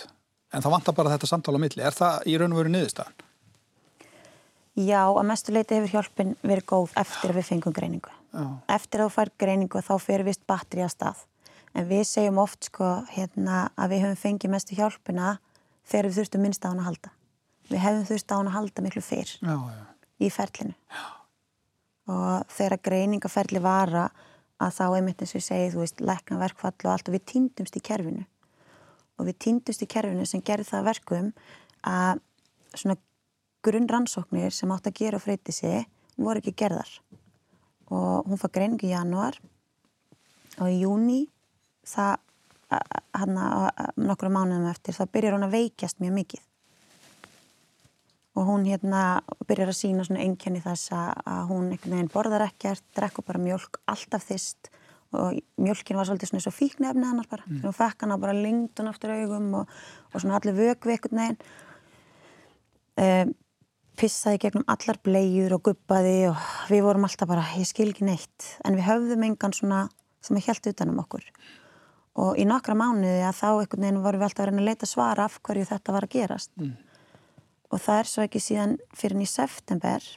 [0.51, 1.83] En það vantar bara þetta samtala á milli.
[1.83, 3.27] Er það í raun og veru niðurstaðan?
[4.81, 8.13] Já, að mestuleiti hefur hjálpin verið góð eftir að við fengum greiningu.
[8.31, 8.45] Já.
[8.75, 11.23] Eftir að þú fær greiningu þá fyrir vist batteri að stað.
[11.77, 15.37] En við segjum oft sko hérna að við höfum fengið mestu hjálpina
[15.87, 17.11] þegar við þurftum minnst á hann að halda.
[17.71, 19.85] Við hefum þurft á hann að halda miklu fyrr já, já.
[20.19, 20.75] í ferlinu.
[22.11, 24.09] Og þegar greiningaferli vara
[24.61, 27.23] að þá einmitt eins og ég segi, þú veist, lekna verkfall og allt og við
[27.31, 28.25] týndumst í kerfinu.
[29.17, 31.31] Og við týndumst í kerfinu sem gerði það verkum
[31.87, 32.21] að
[32.75, 32.99] svona
[33.65, 35.85] grunnrannsóknir sem átt að gera freyti sig
[36.17, 36.89] voru ekki gerðar
[37.91, 39.37] og hún fær greiningu í januar
[40.57, 41.21] og í júni
[41.87, 42.19] það
[43.17, 46.43] hann að nokkru mánuðum eftir þá byrjar hún að veikjast mjög mikið.
[48.39, 49.01] Og hún hérna
[49.43, 53.81] byrjar að sína svona einkenni þess að hún einhvern veginn borðar ekkert, drekku bara mjölk
[53.91, 54.71] alltaf þist
[55.11, 57.59] og mjölkin var svolítið svona og fíknefni hannar bara, mm.
[57.65, 59.73] hún fekk hana bara lengtun aftur augum og,
[60.13, 61.41] og svona allir vögvi einhvern veginn.
[63.01, 63.33] Um,
[63.99, 66.39] pissaði gegnum allar bleiur og guppaði og
[66.71, 68.53] við vorum alltaf bara, ég skil ekki neitt.
[68.63, 69.81] En við höfðum engan svona
[70.23, 71.27] sem er helt utanum okkur
[72.21, 74.89] og í nokkra mánuði að þá einhvern veginn vorum við alltaf að reyna að leita
[74.89, 76.73] svara af hverju þetta var að gerast mm.
[77.71, 80.11] og það er svo ekki síðan fyrir í september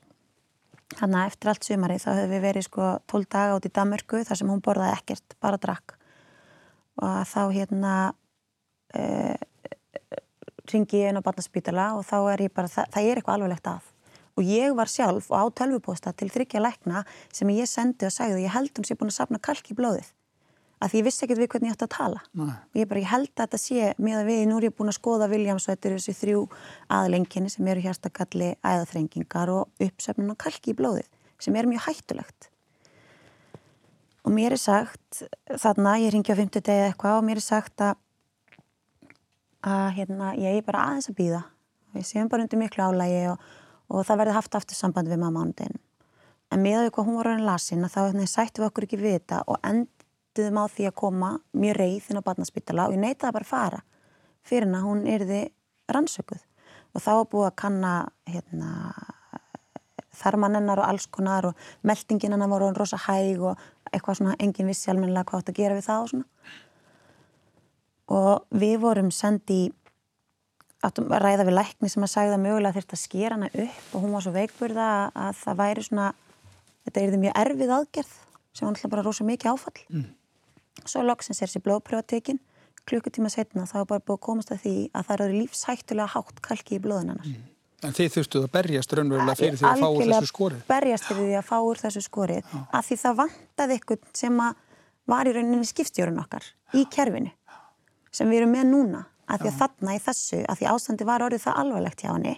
[0.95, 4.21] Þannig að eftir allt sumari þá höfum við verið sko 12 daga út í Damörku
[4.27, 5.97] þar sem hún borðaði ekkert, bara drakk.
[7.03, 7.95] Og þá hérna
[8.95, 9.35] uh,
[10.71, 13.71] ringi ég inn á barnaspítala og þá er ég bara, það, það er eitthvað alveglegt
[13.73, 13.88] að.
[14.35, 18.47] Og ég var sjálf og á tölvuposta til þryggja lækna sem ég sendi og sagði
[18.47, 20.12] ég held hún sé búin að sapna kalk í blóðið
[20.83, 22.23] að því ég vissi ekkert við hvernig ég ætti að tala.
[22.39, 22.55] Nei.
[22.81, 24.99] ég bara, ég held að þetta sé með að við, nú er ég búin að
[24.99, 26.41] skoða Williams og þetta eru þessi þrjú
[26.99, 31.09] aðlenginni sem eru hérstakalli æðaþrengingar og uppsefnun og kalki í blóðið
[31.45, 32.51] sem er mjög hættulegt.
[34.25, 35.25] Og mér er sagt
[35.61, 38.01] þarna, ég ringi á 50 degi eitthvað og mér er sagt að
[39.65, 41.43] að hérna, ég er bara aðeins að býða
[41.95, 43.43] við séum bara undir miklu álægi og,
[43.89, 45.79] og það verði haft aftur samband við mamma ándin
[46.53, 46.93] en með því
[50.35, 53.51] enduðum á því að koma mjög reið inn á barnaspítala og ég neytaði bara að
[53.53, 53.81] fara
[54.44, 55.42] fyrir henn að hún erði
[55.88, 56.42] rannsökuð.
[56.94, 57.92] Og þá var búið að kanna
[58.27, 58.70] hérna,
[60.14, 65.27] þarmanennar og alls konar og meldinginanna voru rosa hæg og eitthvað svona engin vissi almennilega
[65.31, 66.29] hvað átt að gera við það og svona.
[68.14, 69.61] Og við vorum sendi
[70.85, 74.03] áttum að ræða við lækni sem að sagða mögulega þurft að skera hana upp og
[74.03, 76.11] hún var svo veikburða að það væri svona
[76.85, 78.12] þetta er því mjög erfið aðgerð
[78.55, 79.81] sem var alltaf bara rosa mikið áfall.
[79.88, 80.11] Mm.
[80.83, 82.41] Svo loksins er þessi blóðpröfatekin,
[82.89, 86.41] klukkutíma setna þá er bara búið að komast að því að það eru lífshættulega hátt
[86.45, 87.29] kalki í blóðinarnar.
[87.31, 87.51] Mm.
[87.85, 90.61] En þið þurftuð að berjast raunverulega fyrir því að fá úr þessu skorið?
[90.71, 92.61] Berjast fyrir því að fá úr þessu skorið, Já.
[92.79, 94.39] að því það vantaði ykkur sem
[95.13, 97.33] var í rauninni skipstjórun okkar í kerfinu,
[98.15, 99.59] sem við erum með núna, að því að Já.
[99.61, 102.35] þarna í þessu, að því ástandi var orðið það alvarlegt hjá henni,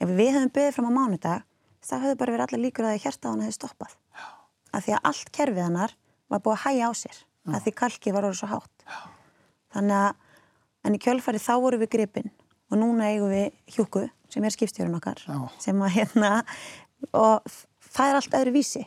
[0.00, 1.46] ef við hefðum byggðið fram á mánudag,
[1.84, 3.96] það hefði bara verið allir líkur að hjarta hann hefði stoppað.
[4.72, 5.96] Að því að allt kerfið hannar
[6.32, 8.86] var búið að hæja á sér að því kalki var orðið svo hátt.
[8.86, 8.98] Já.
[9.76, 10.42] Þannig að,
[10.86, 12.30] en í kjölfari þá voru við gripin
[12.70, 15.38] og núna eigum við hjúku sem er skipstjórun okkar, Já.
[15.62, 16.30] sem að hérna,
[17.14, 17.46] og
[17.94, 18.82] það er allt öðru vísi.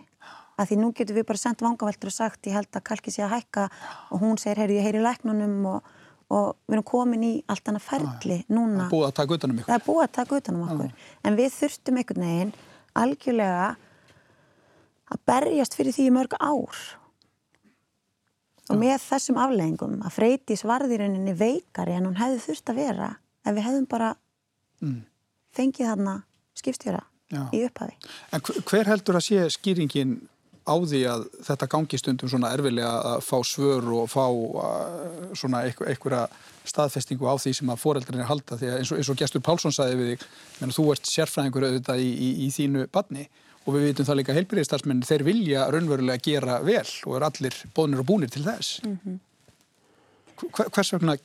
[0.60, 3.24] Að því nú getur við bara sendt vangaveltur og sagt ég held að kalki sé
[3.24, 3.70] að hækka
[4.12, 5.94] og hún segir, heyrðu ég heyri læknunum og,
[6.36, 8.90] og við erum komin í allt annað ferli núna.
[8.90, 9.70] Það er búið að taka utanum ykkur.
[9.70, 11.14] Það er búið að taka utanum okkur.
[11.24, 12.52] En við þurftum einhvern veginn
[13.00, 13.70] algjörlega
[15.10, 16.84] að berjast fyrir því mörg ár
[18.70, 23.12] og með þessum afleggingum að Freydís varðirinninni veikari en hún hefði þurft að vera
[23.46, 24.10] ef við hefðum bara
[24.84, 25.00] mm.
[25.56, 26.18] fengið þarna
[26.60, 27.46] skipstjóra Já.
[27.54, 27.96] í upphafi.
[28.34, 30.20] En hver heldur að sé skýringin
[30.70, 35.64] á því að þetta gangi stundum svona erfilega að fá svör og fá uh, svona
[35.66, 36.26] einhverja
[36.70, 39.74] staðfestingu á því sem að foreldrinni halda því að eins og, eins og Gestur Pálsson
[39.74, 40.26] saði við þig,
[40.60, 43.26] menn þú ert sérfræðingur auðvitað í, í, í þínu badni
[43.70, 48.02] og við vitum það líka heilbyrðistarsmenn þeir vilja raunverulega gera vel og er allir bónir
[48.02, 49.20] og búnir til þess mm -hmm.
[50.74, 51.18] hvers vegna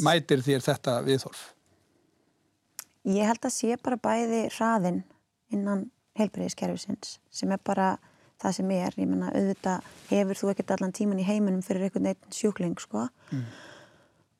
[0.00, 1.52] mætir þér þetta viðhorf?
[3.06, 5.04] Ég held að sé bara bæði hraðin
[5.50, 7.96] innan heilbyrðiskerfisins sem er bara
[8.42, 12.10] það sem er, ég menna auðvitað hefur þú ekkert allan tíman í heiminum fyrir einhvern
[12.10, 13.44] veginn sjúkling sko mm.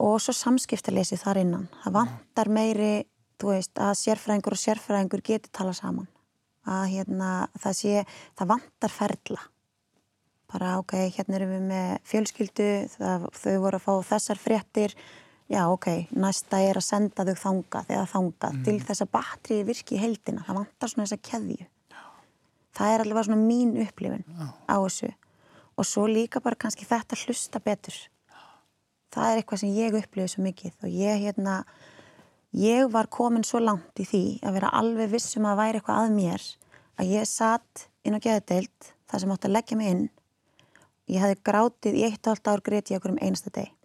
[0.04, 3.06] og svo samskiptalesi þar innan það vantar meiri,
[3.40, 6.08] þú veist, að sérfræðingur og sérfræðingur geti tala saman
[6.66, 7.30] að hérna,
[7.62, 8.06] það sé,
[8.38, 9.44] það vantar ferla.
[10.52, 14.94] Bara ok, hérna erum við með fjölskyldu, það, þau voru að fá þessar fréttir,
[15.50, 15.86] já ok
[16.18, 18.62] næsta er að senda þau þangað eða þangað mm.
[18.66, 21.66] til þess að batri virki í heldina, það vantar svona þessa keðju.
[22.76, 24.46] Það er alveg svona mín upplifin já.
[24.68, 25.12] á þessu.
[25.76, 27.96] Og svo líka bara kannski þetta hlusta betur.
[29.12, 31.60] Það er eitthvað sem ég upplifið svo mikið og ég hérna
[32.56, 36.16] ég var komin svo langt í því að vera alveg vissum að væri eitthvað að
[36.16, 36.50] mér
[36.96, 40.04] að ég satt inn á geðdeild þar sem átti að leggja mig inn.
[41.06, 43.76] Ég hefði grátið í eitt og halvt ár greið í okkur um einasta deg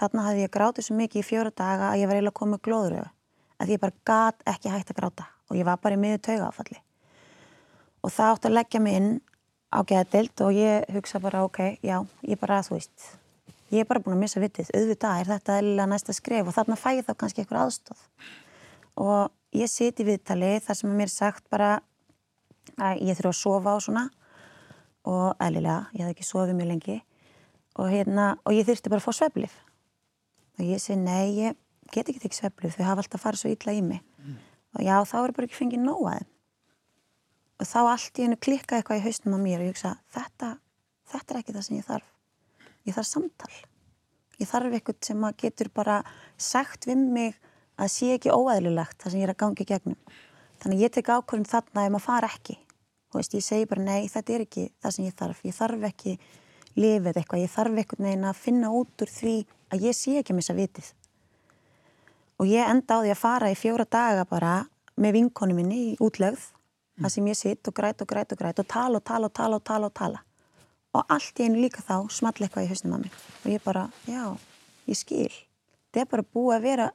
[0.00, 3.10] þarna hefði ég grátið svo mikið í fjóra daga að ég var eiginlega komið glóðröðu
[3.62, 6.48] að ég bara gat ekki hægt að gráta og ég var bara í miður tauga
[6.50, 6.80] áfalli
[8.02, 9.12] og það átti að leggja mig inn
[9.70, 13.06] á geðdeild og ég hugsa bara ok, já, ég bara, þú veist
[13.74, 16.78] ég er bara búin að missa vitið, auðvitað er þetta eða næsta skref og þarna
[16.78, 18.04] fæ ég þá kannski eitthvað aðstof
[19.00, 21.72] og ég siti viðtali þar sem er mér sagt bara
[22.78, 24.04] að ég þurfa að sofa á svona.
[25.04, 26.96] Og eðlilega, ég hef ekki sofið mjög lengi.
[27.76, 29.58] Og hérna, og ég þurfti bara að fá sveflif
[30.54, 31.56] og ég segi nei, ég
[31.90, 34.04] get ekki tekið sveflif þau hafa alltaf farið svo illa í mig.
[34.22, 34.36] Mm.
[34.78, 36.28] og já, þá er bara ekki fengið nóg að þeim.
[37.58, 40.52] Og þá allt í hennu klikka eitthvað í hausnum á mér og ég hugsa, þetta,
[41.10, 42.13] þetta er ekki það sem ég þarf
[42.84, 43.52] ég þarf samtal.
[44.40, 46.00] Ég þarf eitthvað sem getur bara
[46.36, 47.36] sagt við mig
[47.80, 49.98] að sé ekki óæðilegt það sem ég er að gangi gegnum.
[50.62, 52.58] Þannig ég tek ákvörðum þarna ef maður fara ekki.
[53.12, 55.44] Og veist, ég segi bara nei þetta er ekki það sem ég þarf.
[55.44, 56.16] Ég þarf ekki
[56.74, 57.44] lifið eitthvað.
[57.44, 59.36] Ég þarf eitthvað neina að finna út úr því
[59.74, 60.90] að ég sé ekki að missa vitið.
[62.42, 64.54] Og ég enda á því að fara í fjóra daga bara
[64.98, 66.50] með vinkonu minni í útlögð
[67.00, 69.34] það sem ég sitt og græt og græt og græt og tala og tala og
[69.34, 70.22] tala og tala og tala
[70.94, 73.18] og allt í einu líka þá small eitthvað í hausnum að mér.
[73.42, 74.22] Og ég bara, já,
[74.86, 75.32] ég skil.
[75.90, 76.88] Þetta er bara búið að vera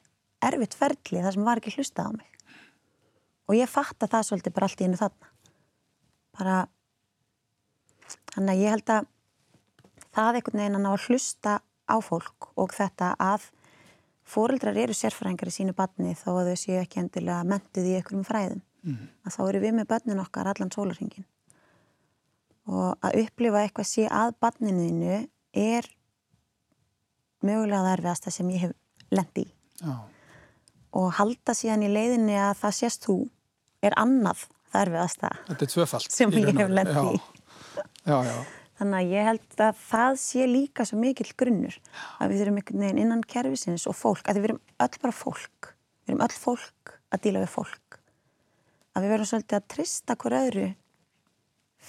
[0.50, 2.30] erfitt ferli þar sem var ekki hlustað á mig.
[3.50, 5.32] Og ég fatt að það svolítið bara allt í einu þarna.
[6.40, 6.58] Bara
[8.36, 9.10] þannig að ég held að
[10.10, 11.56] það einhvern veginn að ná að hlusta
[11.90, 13.50] á fólk og þetta að
[14.30, 18.28] fóreldrar eru sérfræðingar í sínu batni þó að þau séu ekki endilega mentuð í einhverjum
[18.28, 18.64] fræðum.
[18.80, 19.10] Mm.
[19.28, 21.26] að þá eru við með batnin okkar allan sólarhingin
[22.70, 25.18] og að upplifa eitthvað sé að batninuðinu
[25.58, 25.90] er
[27.46, 28.78] mögulega það erfiðasta sem ég hef
[29.16, 29.52] lendi í.
[29.80, 29.96] Já.
[31.00, 33.18] og halda síðan í leiðinni að það sést þú
[33.86, 34.42] er annað
[34.74, 37.22] það erfiðasta er sem ég hef lendi í.
[38.04, 38.38] Já, já
[38.80, 41.76] Þannig að ég held að það sé líka svo mikill grunnur
[42.24, 45.72] að við erum einhvern veginn innan kervisins og fólk, að við erum öll bara fólk,
[46.06, 47.98] við erum öll fólk að díla við fólk.
[48.96, 50.70] Að við verum svolítið að trista hver öðru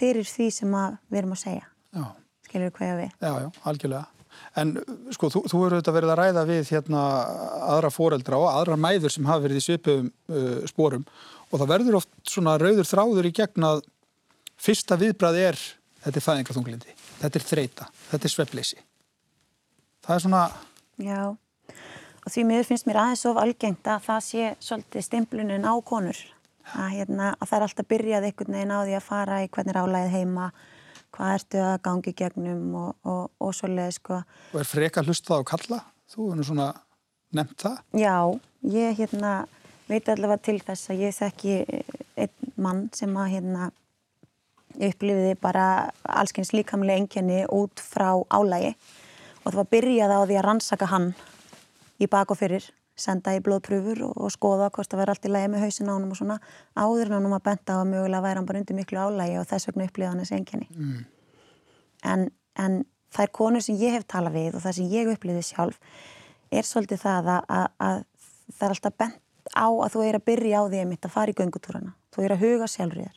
[0.01, 0.79] fyrir því sem
[1.11, 1.69] við erum að segja.
[1.97, 2.07] Já.
[2.49, 3.13] Skilur við hvað ég við?
[3.21, 4.07] Já, já, algjörlega.
[4.59, 4.73] En
[5.15, 7.03] sko, þú, þú eru auðvitað verið að ræða við hérna
[7.75, 11.05] aðra foreldra og aðra mæður sem hafa verið í svipum uh, spórum
[11.51, 13.83] og það verður oft svona rauður þráður í gegn að
[14.61, 15.61] fyrsta viðbrað er
[16.05, 18.83] þetta er fæðingarþunglindi, þetta er þreita, þetta er sveppleysi.
[20.07, 20.43] Það er svona...
[21.01, 21.21] Já,
[22.21, 26.21] og því miður finnst mér aðeins of algengt að það sé svolítið stimplunin á konur.
[26.75, 29.77] Að, hérna, að það er alltaf byrjað einhvern veginn á því að fara í hvernig
[29.77, 30.51] rálaðið heima,
[31.17, 34.21] hvað ertu að gangi gegnum og, og, og svolítið sko.
[34.55, 35.81] Og er freka hlustað á kalla?
[36.11, 36.69] Þú er nú svona
[37.37, 37.83] nefnt það?
[37.99, 38.17] Já,
[38.77, 39.35] ég hérna,
[39.91, 41.59] veit allavega til þess að ég þekki
[42.21, 43.71] einn mann sem að hérna
[44.79, 45.65] upplifiði bara
[46.07, 48.75] allskyns líkamlega engjani út frá álægi
[49.41, 51.09] og það var byrjað á því að rannsaka hann
[52.01, 52.65] í bak og fyrir,
[53.01, 55.95] senda í blóðpröfur og, og skoða hvort það verði allt í lægi með hausin á
[55.95, 56.39] hann og svona
[56.77, 59.49] áður en hann var bent á að mögulega væri hann bara undir miklu álægi og
[59.51, 60.69] þess vegna upplifiði hann þessi engjani.
[60.77, 61.01] Mm.
[62.11, 62.27] En,
[62.61, 62.79] en
[63.19, 65.81] er konur sem ég hef talað við og það sem ég upplifiði sjálf
[66.51, 68.05] er svolítið það að, að, að
[68.57, 69.19] það er alltaf bent
[69.57, 72.25] á að þú er að byrja á því að mitt að fara í göngutúrana, þú
[72.25, 73.17] er að huga sjálfriðar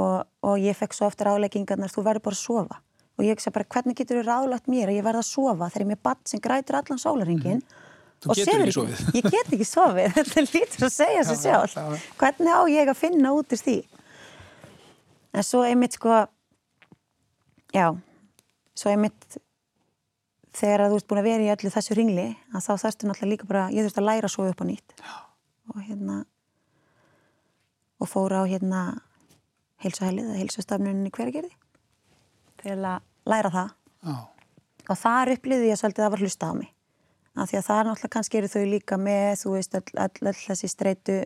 [0.00, 2.80] og, og ég fekk svo ofta ráleggingarnar þú verður bara að sofa
[3.18, 5.82] og ég ekki bara hvernig getur þú ráðlagt mér að ég verða að sofa þegar
[5.82, 7.88] ég er með badd sem grætur allan sólaringin mm.
[8.20, 8.98] Þú getur ekki sofið.
[9.16, 12.00] Ég get ekki sofið, þetta lítur að segja sér sjálf já, já.
[12.20, 13.76] hvernig á ég að finna út í því?
[15.30, 16.18] En svo einmitt sko
[17.72, 17.86] já
[18.76, 19.38] svo einmitt
[20.56, 23.32] þegar að þú ert búin að vera í öllu þessu ringli að þá þarfstu náttúrulega
[23.32, 24.94] líka bara ég þurfti að læra að sofa upp á nýtt.
[24.98, 25.14] Já.
[25.70, 26.16] og hérna
[28.00, 28.80] og fóra á hérna
[29.84, 31.54] heilsuhælið eða heilsustafnuninni hverjargerði
[32.60, 33.72] til að læra það.
[34.10, 34.24] Oh.
[34.88, 36.70] og þar upplýði ég svolítið að það var hlusta á mig
[37.36, 40.10] af því að það er náttúrulega kannski eru þau líka með þú veist all, all,
[40.26, 41.20] all þessi streitu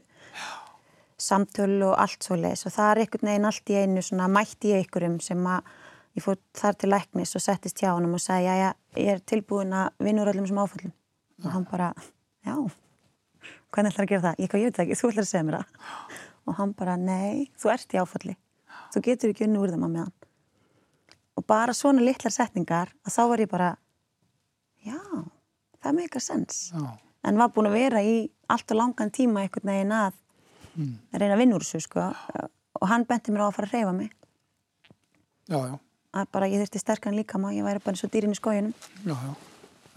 [1.24, 4.66] samtölu og allt svo leiðis og það er einhvern veginn allt í einu svona mætt
[4.68, 5.74] í einhverjum sem að
[6.14, 9.22] ég fór þar til læknis og settist hjá hann og sagði já já ég er
[9.26, 10.94] tilbúin að vinna úr öllum sem áföllum.
[11.44, 11.92] Og hann bara
[12.46, 12.54] já
[13.74, 14.36] hvernig ætlar að gera það?
[14.38, 15.94] Ég, ég veit ekki, þú ætlar að segja mér það.
[16.44, 18.36] Og hann bara nei, þú ert í áfalli.
[18.94, 20.12] Þú getur ekki unni úr þeim á meðan.
[21.34, 23.70] Og bara svona litlar setningar að þá var ég bara
[24.86, 25.00] já,
[25.84, 26.84] það meikar sens já.
[27.28, 28.16] en var búin að vera í
[28.52, 30.18] allt og langan tíma einhvern veginn að
[30.74, 30.92] mm.
[31.14, 32.08] reyna að vinna úr þessu sko
[32.80, 34.10] og hann benti mér á að fara að reyfa mig
[35.48, 35.74] já, já
[36.14, 38.74] að bara ég þurfti sterkan líka maður, ég væri bara eins og dýrin í skójunum
[39.02, 39.32] Já, já,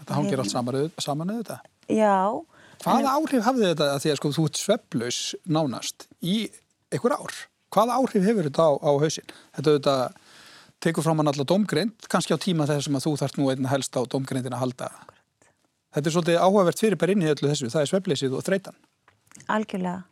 [0.00, 2.16] þetta hangir allt saman, saman eða þetta Já
[2.78, 5.20] Hvaða áhrif hafði þetta að því að sko þú ert svepplaus
[5.50, 6.34] nánast í
[6.94, 7.38] einhver ár?
[7.74, 9.32] hvaða áhrif hefur þetta á, á hausin?
[9.56, 10.02] Þetta auðvitað
[10.84, 13.98] tekur fram hann alltaf domgreind, kannski á tíma þess að þú þarf nú einna helst
[13.98, 14.90] á domgreindin að halda.
[15.98, 18.76] Þetta er svolítið áhugavert fyrir bara inn í öllu þessu, það er svefleysið og þreytan.
[19.50, 20.04] Algjörlega.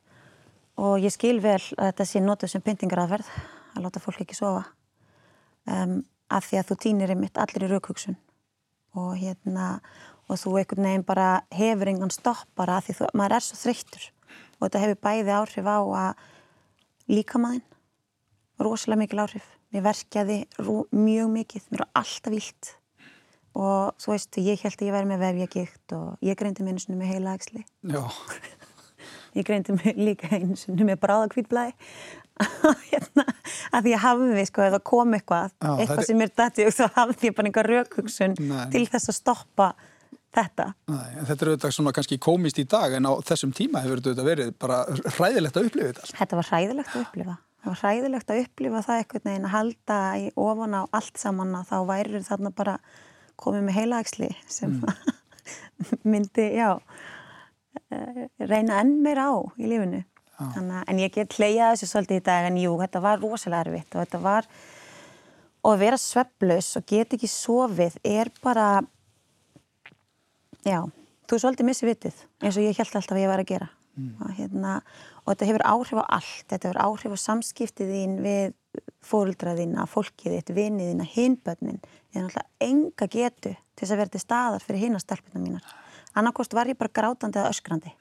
[0.82, 3.28] Og ég skil vel að þetta sé notuð sem pyntingaraðverð
[3.76, 4.64] að láta fólk ekki sofa.
[5.70, 8.16] Um, af því að þú týnir einmitt allir í raukvöksun
[8.98, 9.68] og hérna
[10.26, 14.08] og þú einhvern veginn bara hefur engan stoppara af því þú, maður er svo þreyttur.
[14.58, 16.24] Og þetta hefur bæði áhrif á að
[17.14, 17.62] líkamæðin
[18.58, 19.46] rosalega mikil áhrif.
[19.70, 20.40] Mér verkjaði
[20.90, 21.70] mjög mikið.
[21.70, 22.74] Mér var alltaf vilt
[23.56, 26.88] og þú veist, ég held að ég væri með vefjagikt og ég greindi mér eins
[26.90, 27.64] og með heila ægsli
[29.38, 31.76] ég greindi mér líka eins og með bráðakvítblæði
[32.92, 33.24] hérna,
[33.72, 36.08] að ég hafði sko, eða kom eitthvað Já, eitthvað er...
[36.10, 38.36] sem mér dætti og þá hafði ég bara einhver raukugsun
[38.74, 39.68] til þess að stoppa
[40.36, 40.66] þetta.
[40.92, 44.26] Nei, þetta er auðvitað svona kannski komist í dag en á þessum tíma hefur þetta
[44.26, 44.82] verið bara
[45.16, 46.08] hræðilegt að upplifa þetta.
[46.20, 47.36] Þetta var hræðilegt að upplifa.
[47.62, 51.56] Það var hræðilegt að upplifa það eitthvað neginn að halda í ofan á allt saman
[51.58, 52.76] að þá væri þarna bara
[53.40, 55.14] komið með heilagsli sem mm.
[56.10, 56.70] myndi, já,
[57.90, 60.04] eh, reyna enn meira á í lífinu.
[60.36, 63.94] Þannig, en ég get hleyjað þessu svolítið í dag en jú, þetta var rosalega erfitt
[63.94, 64.48] og þetta var
[65.66, 68.66] og að vera sveflaus og get ekki sofið er bara
[70.66, 70.82] já,
[71.26, 74.12] þú svolítið missi vitið eins og ég held alltaf að ég var að gera mm.
[74.20, 74.76] og, hérna,
[75.24, 78.54] og þetta hefur áhrif á allt þetta hefur áhrif á samskiptið þín við
[79.06, 84.24] fóruldraðina, fólkið þitt viniðina, hinbönnin ég er náttúrulega enga getu til þess að vera til
[84.24, 85.70] staðar fyrir hinastelpuna mínar
[86.16, 87.92] annarkost var ég bara grátandi eða öskrandi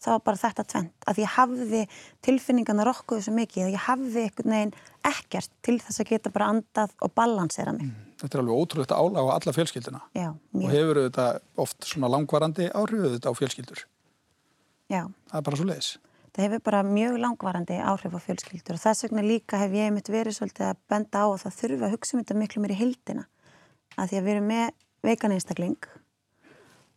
[0.00, 1.80] það var bara þetta tvent að ég hafði
[2.24, 4.74] tilfinningarna rokkuðu svo mikið að ég hafði einhvern veginn
[5.10, 7.88] ekkert til þess að geta bara andað og balansera mig.
[7.88, 11.26] Mm, þetta er alveg ótrúlegt álag á alla fjölskylduna Já, og hefur þetta
[11.60, 13.84] oft svona langvarandi áhrifuð þetta á fjölskyldur.
[14.90, 15.02] Já.
[15.30, 15.90] Það er bara svo leiðis.
[16.30, 20.10] Það hefur bara mjög langvarandi áhrif á fjölskyldur og þess vegna líka hef ég mitt
[20.12, 22.78] verið svolítið að benda á að það þurfa að hugsa um þetta miklu mér í
[22.78, 23.24] hildina
[23.96, 24.68] að því að við erum með
[25.06, 25.88] veikan einstakling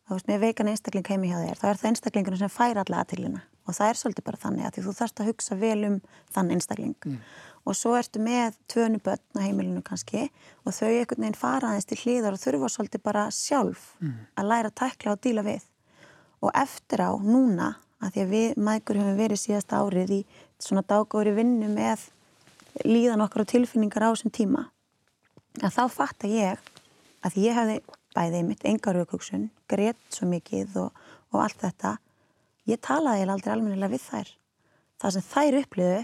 [0.03, 3.01] þá veist, með veikan einstakling heimi hjá þér, þá er það einstaklingunum sem fær alla
[3.01, 5.97] aðtilina og það er svolítið bara þannig að því þú þarfst að hugsa vel um
[6.35, 7.19] þann einstakling mm.
[7.63, 10.25] og svo ertu með tvönu börn á heimilinu kannski
[10.63, 14.17] og þau einhvern veginn faraðist til hlýðar og þurfa svolítið bara sjálf mm.
[14.35, 15.69] að læra að tækla og díla við
[16.43, 17.71] og eftir á núna
[18.03, 20.21] að því að við mækur hefum verið síðasta árið í
[20.61, 22.07] svona daggóri vinnu með
[22.83, 24.67] líðan okkar og tilfinningar á þessum tíma
[25.61, 26.71] að þá fatta ég
[27.23, 27.77] að ég hefði
[28.13, 31.95] bæðið mitt engar aukvöksun, greitt svo mikið og, og allt þetta.
[32.69, 34.31] Ég talaði aldrei almennilega við þær.
[35.01, 36.01] Það sem þær uppliðu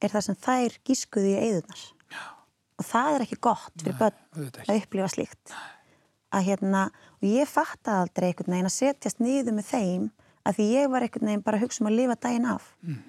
[0.00, 1.84] er það sem þær gískuðu í eigðunar.
[2.80, 5.54] Og það er ekki gott fyrir börn að upplifa slíkt.
[6.30, 6.86] Að hérna,
[7.18, 10.04] og ég fattaði aldrei einhvern veginn að setjast niður með þeim
[10.46, 12.70] að því ég var einhvern veginn bara að hugsa um að lifa daginn af.
[12.84, 13.00] Mm.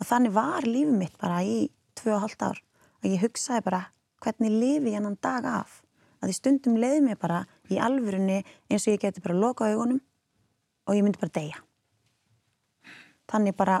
[0.00, 1.56] Og þannig var lífið mitt bara í
[1.98, 2.60] tvö og hálft ár.
[3.02, 3.82] Og ég hugsaði bara
[4.22, 5.80] hvernig lifi ég annan dag af
[6.22, 9.98] að því stundum leiði mig bara í alvörunni eins og ég geti bara loka augunum
[10.86, 11.58] og ég myndi bara deyja.
[13.32, 13.80] Þannig bara,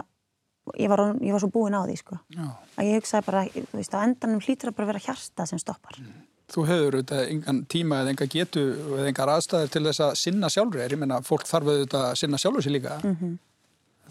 [0.80, 2.18] ég var, ég var svo búin á því sko.
[2.34, 2.46] Já.
[2.78, 5.98] Að ég hugsaði bara, þú veist, á endanum hlýtur að bara vera hjarta sem stoppar.
[6.02, 6.22] Mm.
[6.52, 8.62] Þú hefur auðvitað engan tíma eða enga getu
[8.98, 10.92] eða engar aðstæðir til þess að sinna sjálfur er.
[10.92, 12.98] Ég menna, fólk þarf auðvitað að sinna sjálfur sér líka.
[13.02, 13.36] Mm -hmm.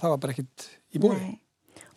[0.01, 1.39] Það var bara ekkit í búi.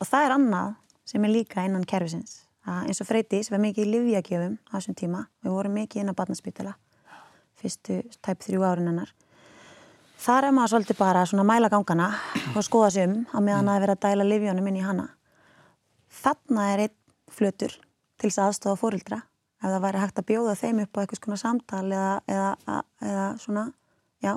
[0.00, 3.90] Og það er annað sem er líka innan kervisins eins og Freydís var mikið í
[3.92, 6.74] livjagjöfum á þessum tíma, við vorum mikið inn á barnaspítala
[7.61, 9.12] fyrstu tæp þrjú árin hennar
[10.20, 12.11] þar er maður svolítið bara svona mæla gangana
[12.54, 15.07] og skoða sig um á meðan að vera að dæla livjónum inn í hana
[16.22, 16.96] þarna er einn
[17.30, 17.76] flutur
[18.16, 19.20] til þess aðstofa fórildra
[19.64, 23.27] ef það væri hægt að bjóða þeim upp á eitthvað svona samtal eða, eða, eða
[23.40, 23.64] svona
[24.24, 24.35] já,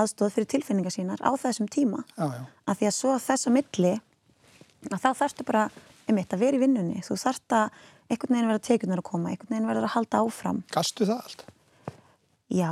[0.00, 2.44] aðstof fyrir tilfinningar sínar á þessum tíma já, já.
[2.64, 3.92] að því að svo þess að milli
[4.90, 5.66] að þá þarfstu bara
[6.08, 7.78] einmitt að vera í vinnunni, þú þarft að
[8.12, 10.58] einhvern veginn verður teikunar að koma, einhvern veginn verður að halda áfram.
[10.74, 11.44] Gastu það allt?
[12.52, 12.70] Já,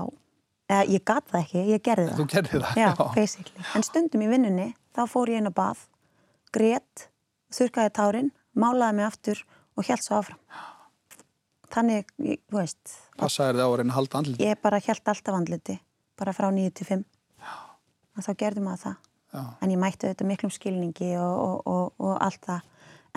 [0.69, 2.19] eh, ég gat það ekki, ég gerði það.
[2.19, 2.77] Þú gerði það?
[2.77, 3.65] Já, já, basically.
[3.75, 5.87] En stundum í vinnunni, þá fór ég inn á bað,
[6.53, 7.09] greitt,
[7.53, 9.45] þurkaði tárin, málaði mig aftur
[9.77, 10.41] og held svo áfram.
[11.73, 12.97] Þannig, þú veist.
[13.21, 14.49] Passaði þið á að reyna að halda andliti?
[14.49, 15.79] Ég bara held alltaf andliti,
[16.21, 17.07] bara frá 9-5.
[18.23, 19.09] Þá gerði maður það.
[19.33, 19.43] Já.
[19.65, 22.69] En ég mætti þetta miklum skilningi og, og, og, og allt það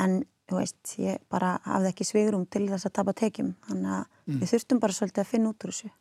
[0.05, 0.15] en
[0.45, 4.39] þú veist, ég bara hafði ekki svigrum til þess að tapa tekjum þannig að mm.
[4.41, 5.91] við þurftum bara svolítið að finna út úr þessu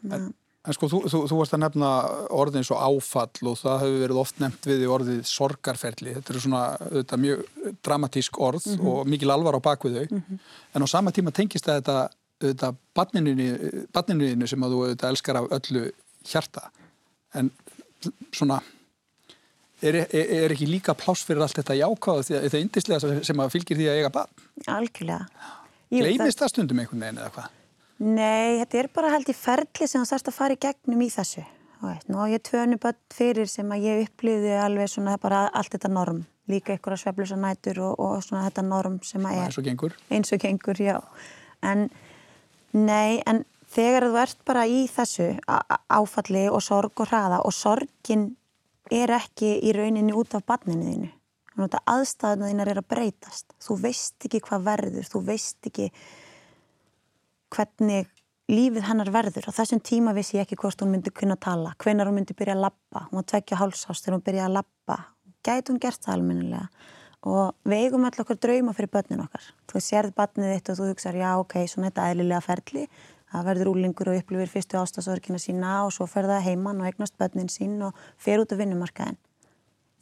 [0.00, 1.90] En, en sko, þú, þú, þú varst að nefna
[2.36, 6.42] orðin svo áfall og það hefur verið oft nefnt við í orðið sorgarferli þetta eru
[6.44, 7.44] svona þetta, mjög
[7.86, 8.90] dramatísk orð mm -hmm.
[8.92, 10.38] og mikil alvar á bakvið þau mm -hmm.
[10.74, 12.08] en á sama tíma tengist það þetta,
[12.40, 15.90] þetta badninuðinu sem að þú þetta, elskar af öllu
[16.24, 16.70] hjarta
[17.34, 17.50] en
[18.32, 18.60] svona
[19.80, 23.52] er, er, er ekki líka pláss fyrir allt þetta að þetta er indislega sem að
[23.54, 24.32] fylgir því að eiga barn?
[24.66, 25.26] Algjörlega.
[25.90, 27.48] Gleimist það stundum einhvern veginn eða hvað?
[28.00, 31.08] Nei, þetta er bara held í ferli sem það þarfst að fara í gegnum í
[31.12, 31.42] þessu.
[32.12, 36.22] Nú ég tvönu börn fyrir sem að ég upplýði alveg svona bara allt þetta norm.
[36.50, 39.46] Líka ykkur að sveflusa nætur og, og svona þetta norm sem að er.
[39.48, 39.96] Eins og gengur.
[40.10, 40.96] Eins og gengur, já.
[41.64, 41.86] En
[42.72, 45.28] nei, en þegar þú ert bara í þessu
[45.92, 48.30] áfalli og sorg og hraða og sorgin
[48.90, 51.12] er ekki í rauninni út af barninu þínu.
[51.54, 53.54] Þannig að aðstæðuna þínar er að breytast.
[53.60, 55.90] Þú veist ekki hvað verður, þú veist ekki
[57.54, 58.08] hvernig
[58.50, 59.50] lífið hennar verður.
[59.50, 62.56] Á þessum tíma vissi ég ekki hvort hún myndi kunna tala, hvenar hún myndi byrja
[62.56, 63.06] að lappa.
[63.10, 64.98] Hún var tveggja hálsást þegar hún byrjaði að lappa.
[65.46, 66.66] Gæti hún gert það almennilega.
[67.30, 69.46] Og við eigum alltaf okkur drauma fyrir börnin okkar.
[69.68, 72.86] Þú sérð barnið þitt og þú hugsaður, já ok, svona þetta eðlilega ferli
[73.30, 77.16] það verður úlingur og upplifir fyrstu ástafsörkina sína og svo fer það heimann og eignast
[77.20, 79.18] bönnin sín og fer út af vinnumarkaðin.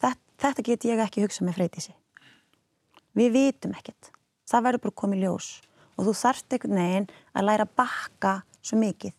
[0.00, 1.96] Þetta, þetta get ég ekki hugsað með freytísi.
[3.18, 4.12] Við vitum ekkert.
[4.48, 5.48] Það verður bara komið ljós
[5.98, 9.14] og þú þarft einhvern veginn að læra að bakka svo mikið.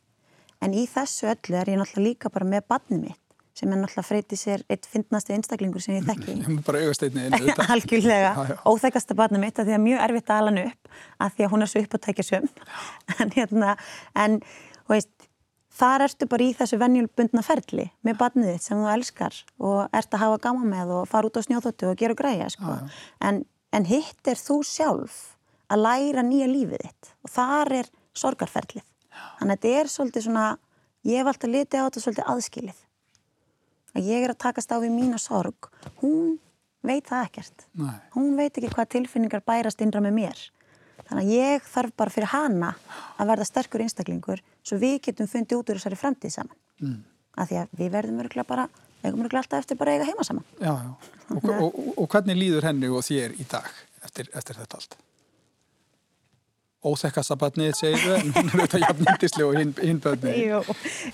[0.63, 3.25] En í þessu öllu er ég náttúrulega líka bara með bannið mitt
[3.59, 6.35] sem er náttúrulega freytið sér eitt fyndnasti einstaklingur sem ég þekki.
[6.67, 7.55] Bara augast einni einu.
[7.73, 10.93] Algjörlega, óþægasta barnum mitt að því að mjög erfitt að ala hann upp
[11.25, 12.47] að því að hún er svo upp að tækja söm.
[13.19, 13.73] en hérna,
[14.23, 14.37] en,
[14.91, 15.27] veist,
[15.79, 20.15] þar ertu bara í þessu venjulbundna ferli með barnið þitt sem þú elskar og ert
[20.15, 22.79] að hafa gama með og fara út á snjóþóttu og gera græja, sko.
[23.23, 23.43] En,
[23.75, 25.19] en hitt er þú sjálf
[25.69, 28.85] að læra nýja lífið þitt og þar er sorgarferlið.
[29.39, 30.45] Þannig að þetta er svolítið svona,
[31.07, 32.85] ég hef alltaf litið á þetta svolítið aðskilið
[33.95, 35.69] að ég er að takast á við mína sorg
[36.01, 36.37] hún
[36.85, 37.97] veit það ekkert Nei.
[38.15, 40.43] hún veit ekki hvað tilfinningar bærast innra með mér
[41.07, 42.73] þannig að ég þarf bara fyrir hana
[43.17, 46.99] að verða sterkur einstaklingur svo við getum fundið út úr þessari framtíð saman mm.
[47.41, 48.69] af því að við verðum öruglega bara
[49.03, 50.91] eigum öruglega alltaf eftir bara eiga heima saman já, já.
[51.29, 53.69] Og, og, og, og hvernig líður henni og þér í dag
[54.05, 54.99] eftir, eftir þetta allt?
[56.85, 60.37] Óþekkast að batnið segir en hún er auðvitað jafn indislega og hinn hin bönnið.
[60.39, 60.59] Jú,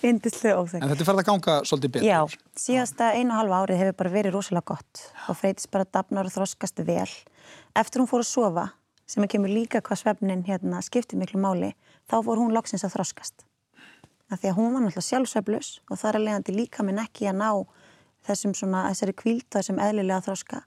[0.05, 0.83] indislega óþekk.
[0.83, 2.07] En þetta er farið að ganga svolítið betur.
[2.09, 2.19] Já,
[2.65, 6.35] síðasta einu og halva árið hefur bara verið rosalega gott og freytist bara dafnar og
[6.35, 7.09] þroskast vel.
[7.81, 8.67] Eftir hún fór að sofa,
[9.09, 11.73] sem er kemur líka hvað svefnin hérna skiptir miklu máli,
[12.05, 13.45] þá fór hún loksins að þroskast.
[14.29, 17.41] Af því að hún var náttúrulega sjálfsveflus og þar er leiðandi líka minn ekki að
[17.41, 17.49] ná
[18.25, 20.63] þessum svona, þessari kvíltað sem eðlilega þroska.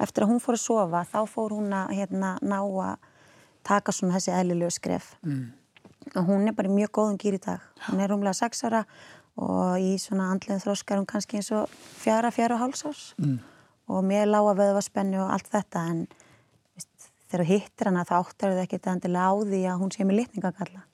[0.00, 3.09] Eftir að hún fór að sofa, þá fór hún að hérna, ná að
[3.66, 5.14] taka svona þessi eðlilegu skref.
[5.26, 5.48] Mm.
[6.16, 7.60] og hún er bara mjög góðum gýr í dag.
[7.86, 8.84] Hún er rúmlega 6 ára
[9.40, 13.36] og í svona andlega þróskar hún kannski eins og fjara, fjara og hálsás mm.
[13.92, 16.04] og mér lága vöðvaspennu og allt þetta en
[16.74, 20.06] veist, þegar þú hittir hana þá áttar þau ekkert endilega á því að hún sé
[20.06, 20.86] með litningakalla.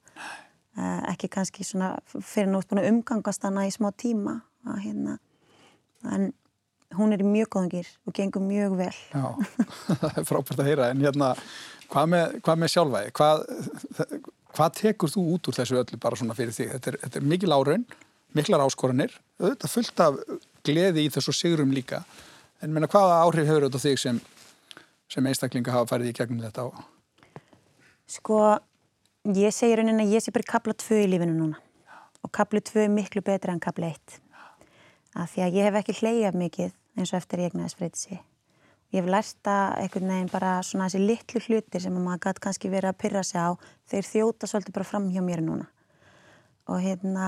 [0.76, 5.16] Uh, ekki kannski svona fyrir náttúrulega umgangast hana í smá tíma að hérna.
[6.12, 6.34] En
[6.96, 8.92] hún er í mjög góðum gýr og gengur mjög vel.
[9.14, 9.24] Já,
[10.02, 11.32] það er frábært að heyra en hérna
[11.92, 13.12] Hvað með, hvað með sjálfæði?
[13.16, 13.42] Hvað,
[14.56, 16.68] hvað tekur þú út úr þessu öllu bara svona fyrir því?
[16.74, 17.84] Þetta er, þetta er mikil áraun,
[18.36, 20.18] miklar áskoranir, þetta fullt af
[20.66, 22.02] gleði í þessu sigurum líka.
[22.64, 24.20] En menna, hvaða áhrif hefur þetta þig sem,
[25.12, 26.68] sem einstaklinga hafa færið í gegnum þetta á?
[28.16, 28.40] Sko,
[29.36, 31.60] ég segir raunin að ég sé bara kapla tvö í lífinu núna.
[32.26, 34.18] Og kaplu tvö er miklu betra en kapla eitt.
[35.14, 38.24] Af því að ég hef ekki hleyjað mikið eins og eftir ég egnaðis freytið sig
[38.96, 42.70] Ég hef lært að einhvern veginn bara svona þessi litlu hlutir sem maður gæti kannski
[42.72, 43.52] verið að pyrra sig á,
[43.92, 45.66] þeir þjóta svolítið bara fram hjá mér núna.
[46.72, 47.26] Og hérna,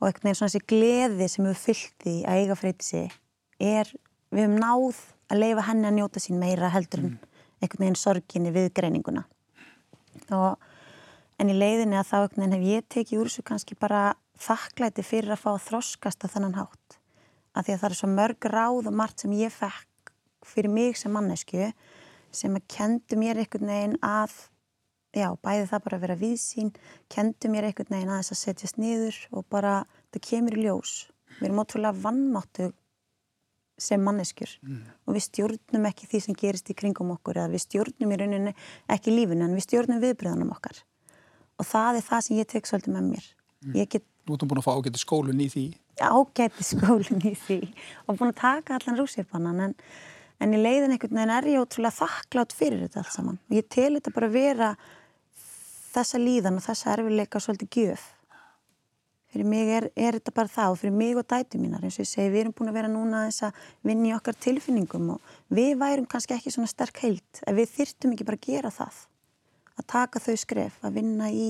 [0.00, 3.20] og einhvern veginn svona þessi gleði sem við fyllt í að eiga freytið sig
[3.60, 3.92] er,
[4.32, 7.14] við hefum náð að leifa henni að njóta sín meira heldur en
[7.60, 9.28] einhvern veginn sorginni við greininguna.
[10.32, 10.52] Og,
[11.36, 14.06] en í leiðinni að þá einhvern veginn hef ég tekið úr þessu kannski bara
[14.40, 17.02] þakklæti fyrir að fá að þroskast á þannan hátt.
[17.52, 19.90] Af því að það er svo mörg ráð og margt sem ég fekk
[20.48, 21.70] fyrir mig sem mannesku
[22.34, 24.34] sem að kendu mér einhvern veginn að
[25.14, 26.70] já, bæði það bara að vera viðsýn
[27.12, 29.74] kendu mér einhvern veginn að þess að setjast niður og bara,
[30.14, 30.94] það kemur í ljós.
[31.38, 32.70] Við erum ótrúlega vannmáttu
[33.80, 34.82] sem manneskjur mm.
[35.06, 38.52] og við stjórnum ekki því sem gerist í kringum okkur eða við stjórnum í rauninni
[38.94, 40.78] ekki lífinu en við stjórnum viðbröðunum okkar.
[41.58, 43.30] Og það er það sem ég tek svolítið með mér.
[43.64, 43.80] Mm.
[43.90, 44.06] get...
[44.24, 45.64] Þú erum búin að fá ágæti skólun í því.
[46.00, 47.58] Ágæti skólun í því.
[48.06, 49.76] Og búin að taka allan rúsirpannan en
[50.42, 53.38] en í leiðin einhvern veginn er ég ótrúlega þakklátt fyrir þetta allt saman.
[53.48, 54.74] Og ég tel þetta bara að vera
[55.94, 58.04] þessa líðan og þessa erfileika svolítið gjöf.
[59.34, 62.04] Fyrir mig er, er þetta bara það og fyrir mig og dætu mínar eins og
[62.04, 65.34] ég segi við erum búin að vera núna þess að vinna í okkar tilfinningum og
[65.58, 69.00] við værum kannski ekki svona sterk heilt ef við þyrtum ekki bara að gera það.
[69.74, 71.48] Að taka þau skref, að vinna í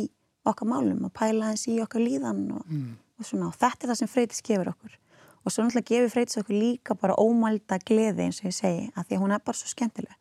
[0.48, 2.92] okkar málum og pæla eins í okkar líðan og, mm.
[3.20, 3.50] og svona.
[3.50, 4.96] Og þetta er það sem freytis gefur okkur
[5.44, 9.08] og svo náttúrulega gefur Freytis okkur líka bara ómælda gleði eins og ég segi að
[9.08, 10.18] því að hún er bara svo skemmtileg.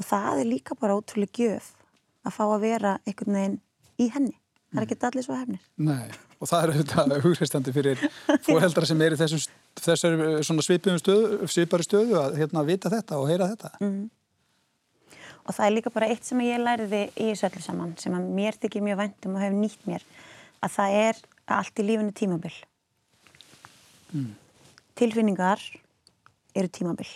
[0.00, 1.72] Og það er líka bara ótrúlega gjöf
[2.26, 3.58] að fá að vera einhvern veginn
[4.00, 4.36] í henni.
[4.70, 8.02] Það er ekki allir svo hefnir Nei, og það er auðvitað hugreistandi fyrir
[8.46, 9.42] fóreldra sem er í þessum,
[9.80, 13.72] þessar svipari stöðu, stöðu að hérna, vita þetta og heyra þetta.
[13.82, 14.04] Mm.
[15.42, 18.30] og það er líka bara eitt sem ég læriði í þessu öllu saman sem að
[18.38, 20.06] mér þykir mjög vendum og hefur nýtt mér
[20.62, 21.22] að það er
[21.58, 22.58] allt í lífinu tímabill
[24.12, 24.30] mm
[25.00, 25.60] tilfinningar
[26.56, 27.10] eru tímabill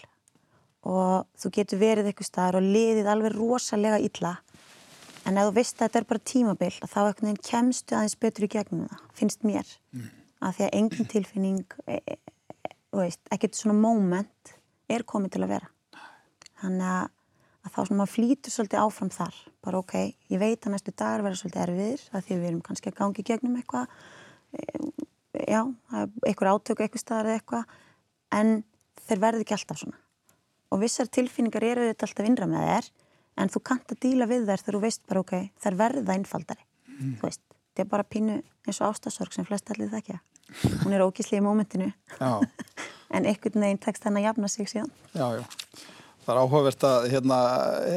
[0.84, 4.34] og þú getur verið eitthvað staðar og liðið alveg rosalega illa.
[5.24, 8.50] En ef þú veist að þetta er bara tímabill þá ekkert kemstu aðeins betur í
[8.52, 9.70] gegnum það, finnst mér.
[9.96, 10.10] Mm.
[10.44, 12.18] að því að engin tilfinning e, e,
[13.00, 14.52] e, ekkert svona moment
[14.92, 15.70] er komið til að vera.
[16.60, 17.08] Þannig að,
[17.64, 19.40] að þá svona maður flýtur svolítið áfram þar.
[19.64, 19.96] Bara ok,
[20.34, 23.24] ég veit að næstu dagar verður svolítið erfiðir að því við erum kannski að gangi
[23.24, 23.88] gegnum eitthvað
[25.34, 25.60] já,
[26.26, 27.76] einhver átök eitthvað staðar eða eitthvað
[28.38, 28.52] en
[29.04, 30.00] þeir verði ekki alltaf svona
[30.74, 32.92] og vissar tilfinningar eru þetta alltaf innra með þér
[33.42, 36.64] en þú kannt að díla við þær þegar þú veist bara ok, þær verða einfaldari
[36.64, 37.16] mm.
[37.20, 40.20] þú veist, þetta er bara pínu eins og ástasorg sem flest allir það ekki
[40.84, 41.90] hún er ógísli í mómentinu
[43.14, 44.90] en einhvern veginn tekst hann að jafna sig síðan.
[45.14, 45.44] Já, já.
[46.24, 47.38] Það er áhugavert að hérna,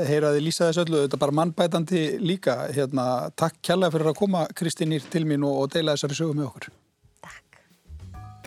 [0.10, 2.58] heyra þið lýsa þessu öllu, þetta er bara mannbætandi líka.
[2.76, 3.06] Hérna,
[3.40, 6.68] takk kjalla fyrir að koma Kristínir til mín og, og deila þessari sögu með okkur.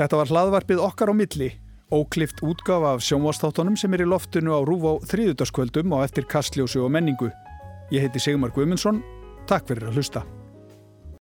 [0.00, 1.50] Þetta var hlaðvarpið okkar á milli,
[1.92, 6.80] óklift útgafa af sjónvastáttunum sem er í loftinu á Rúf á þrýðutaskvöldum og eftir kastljósu
[6.86, 7.28] og menningu.
[7.92, 9.04] Ég heiti Sigmar Guimundsson,
[9.44, 10.24] takk fyrir að hlusta.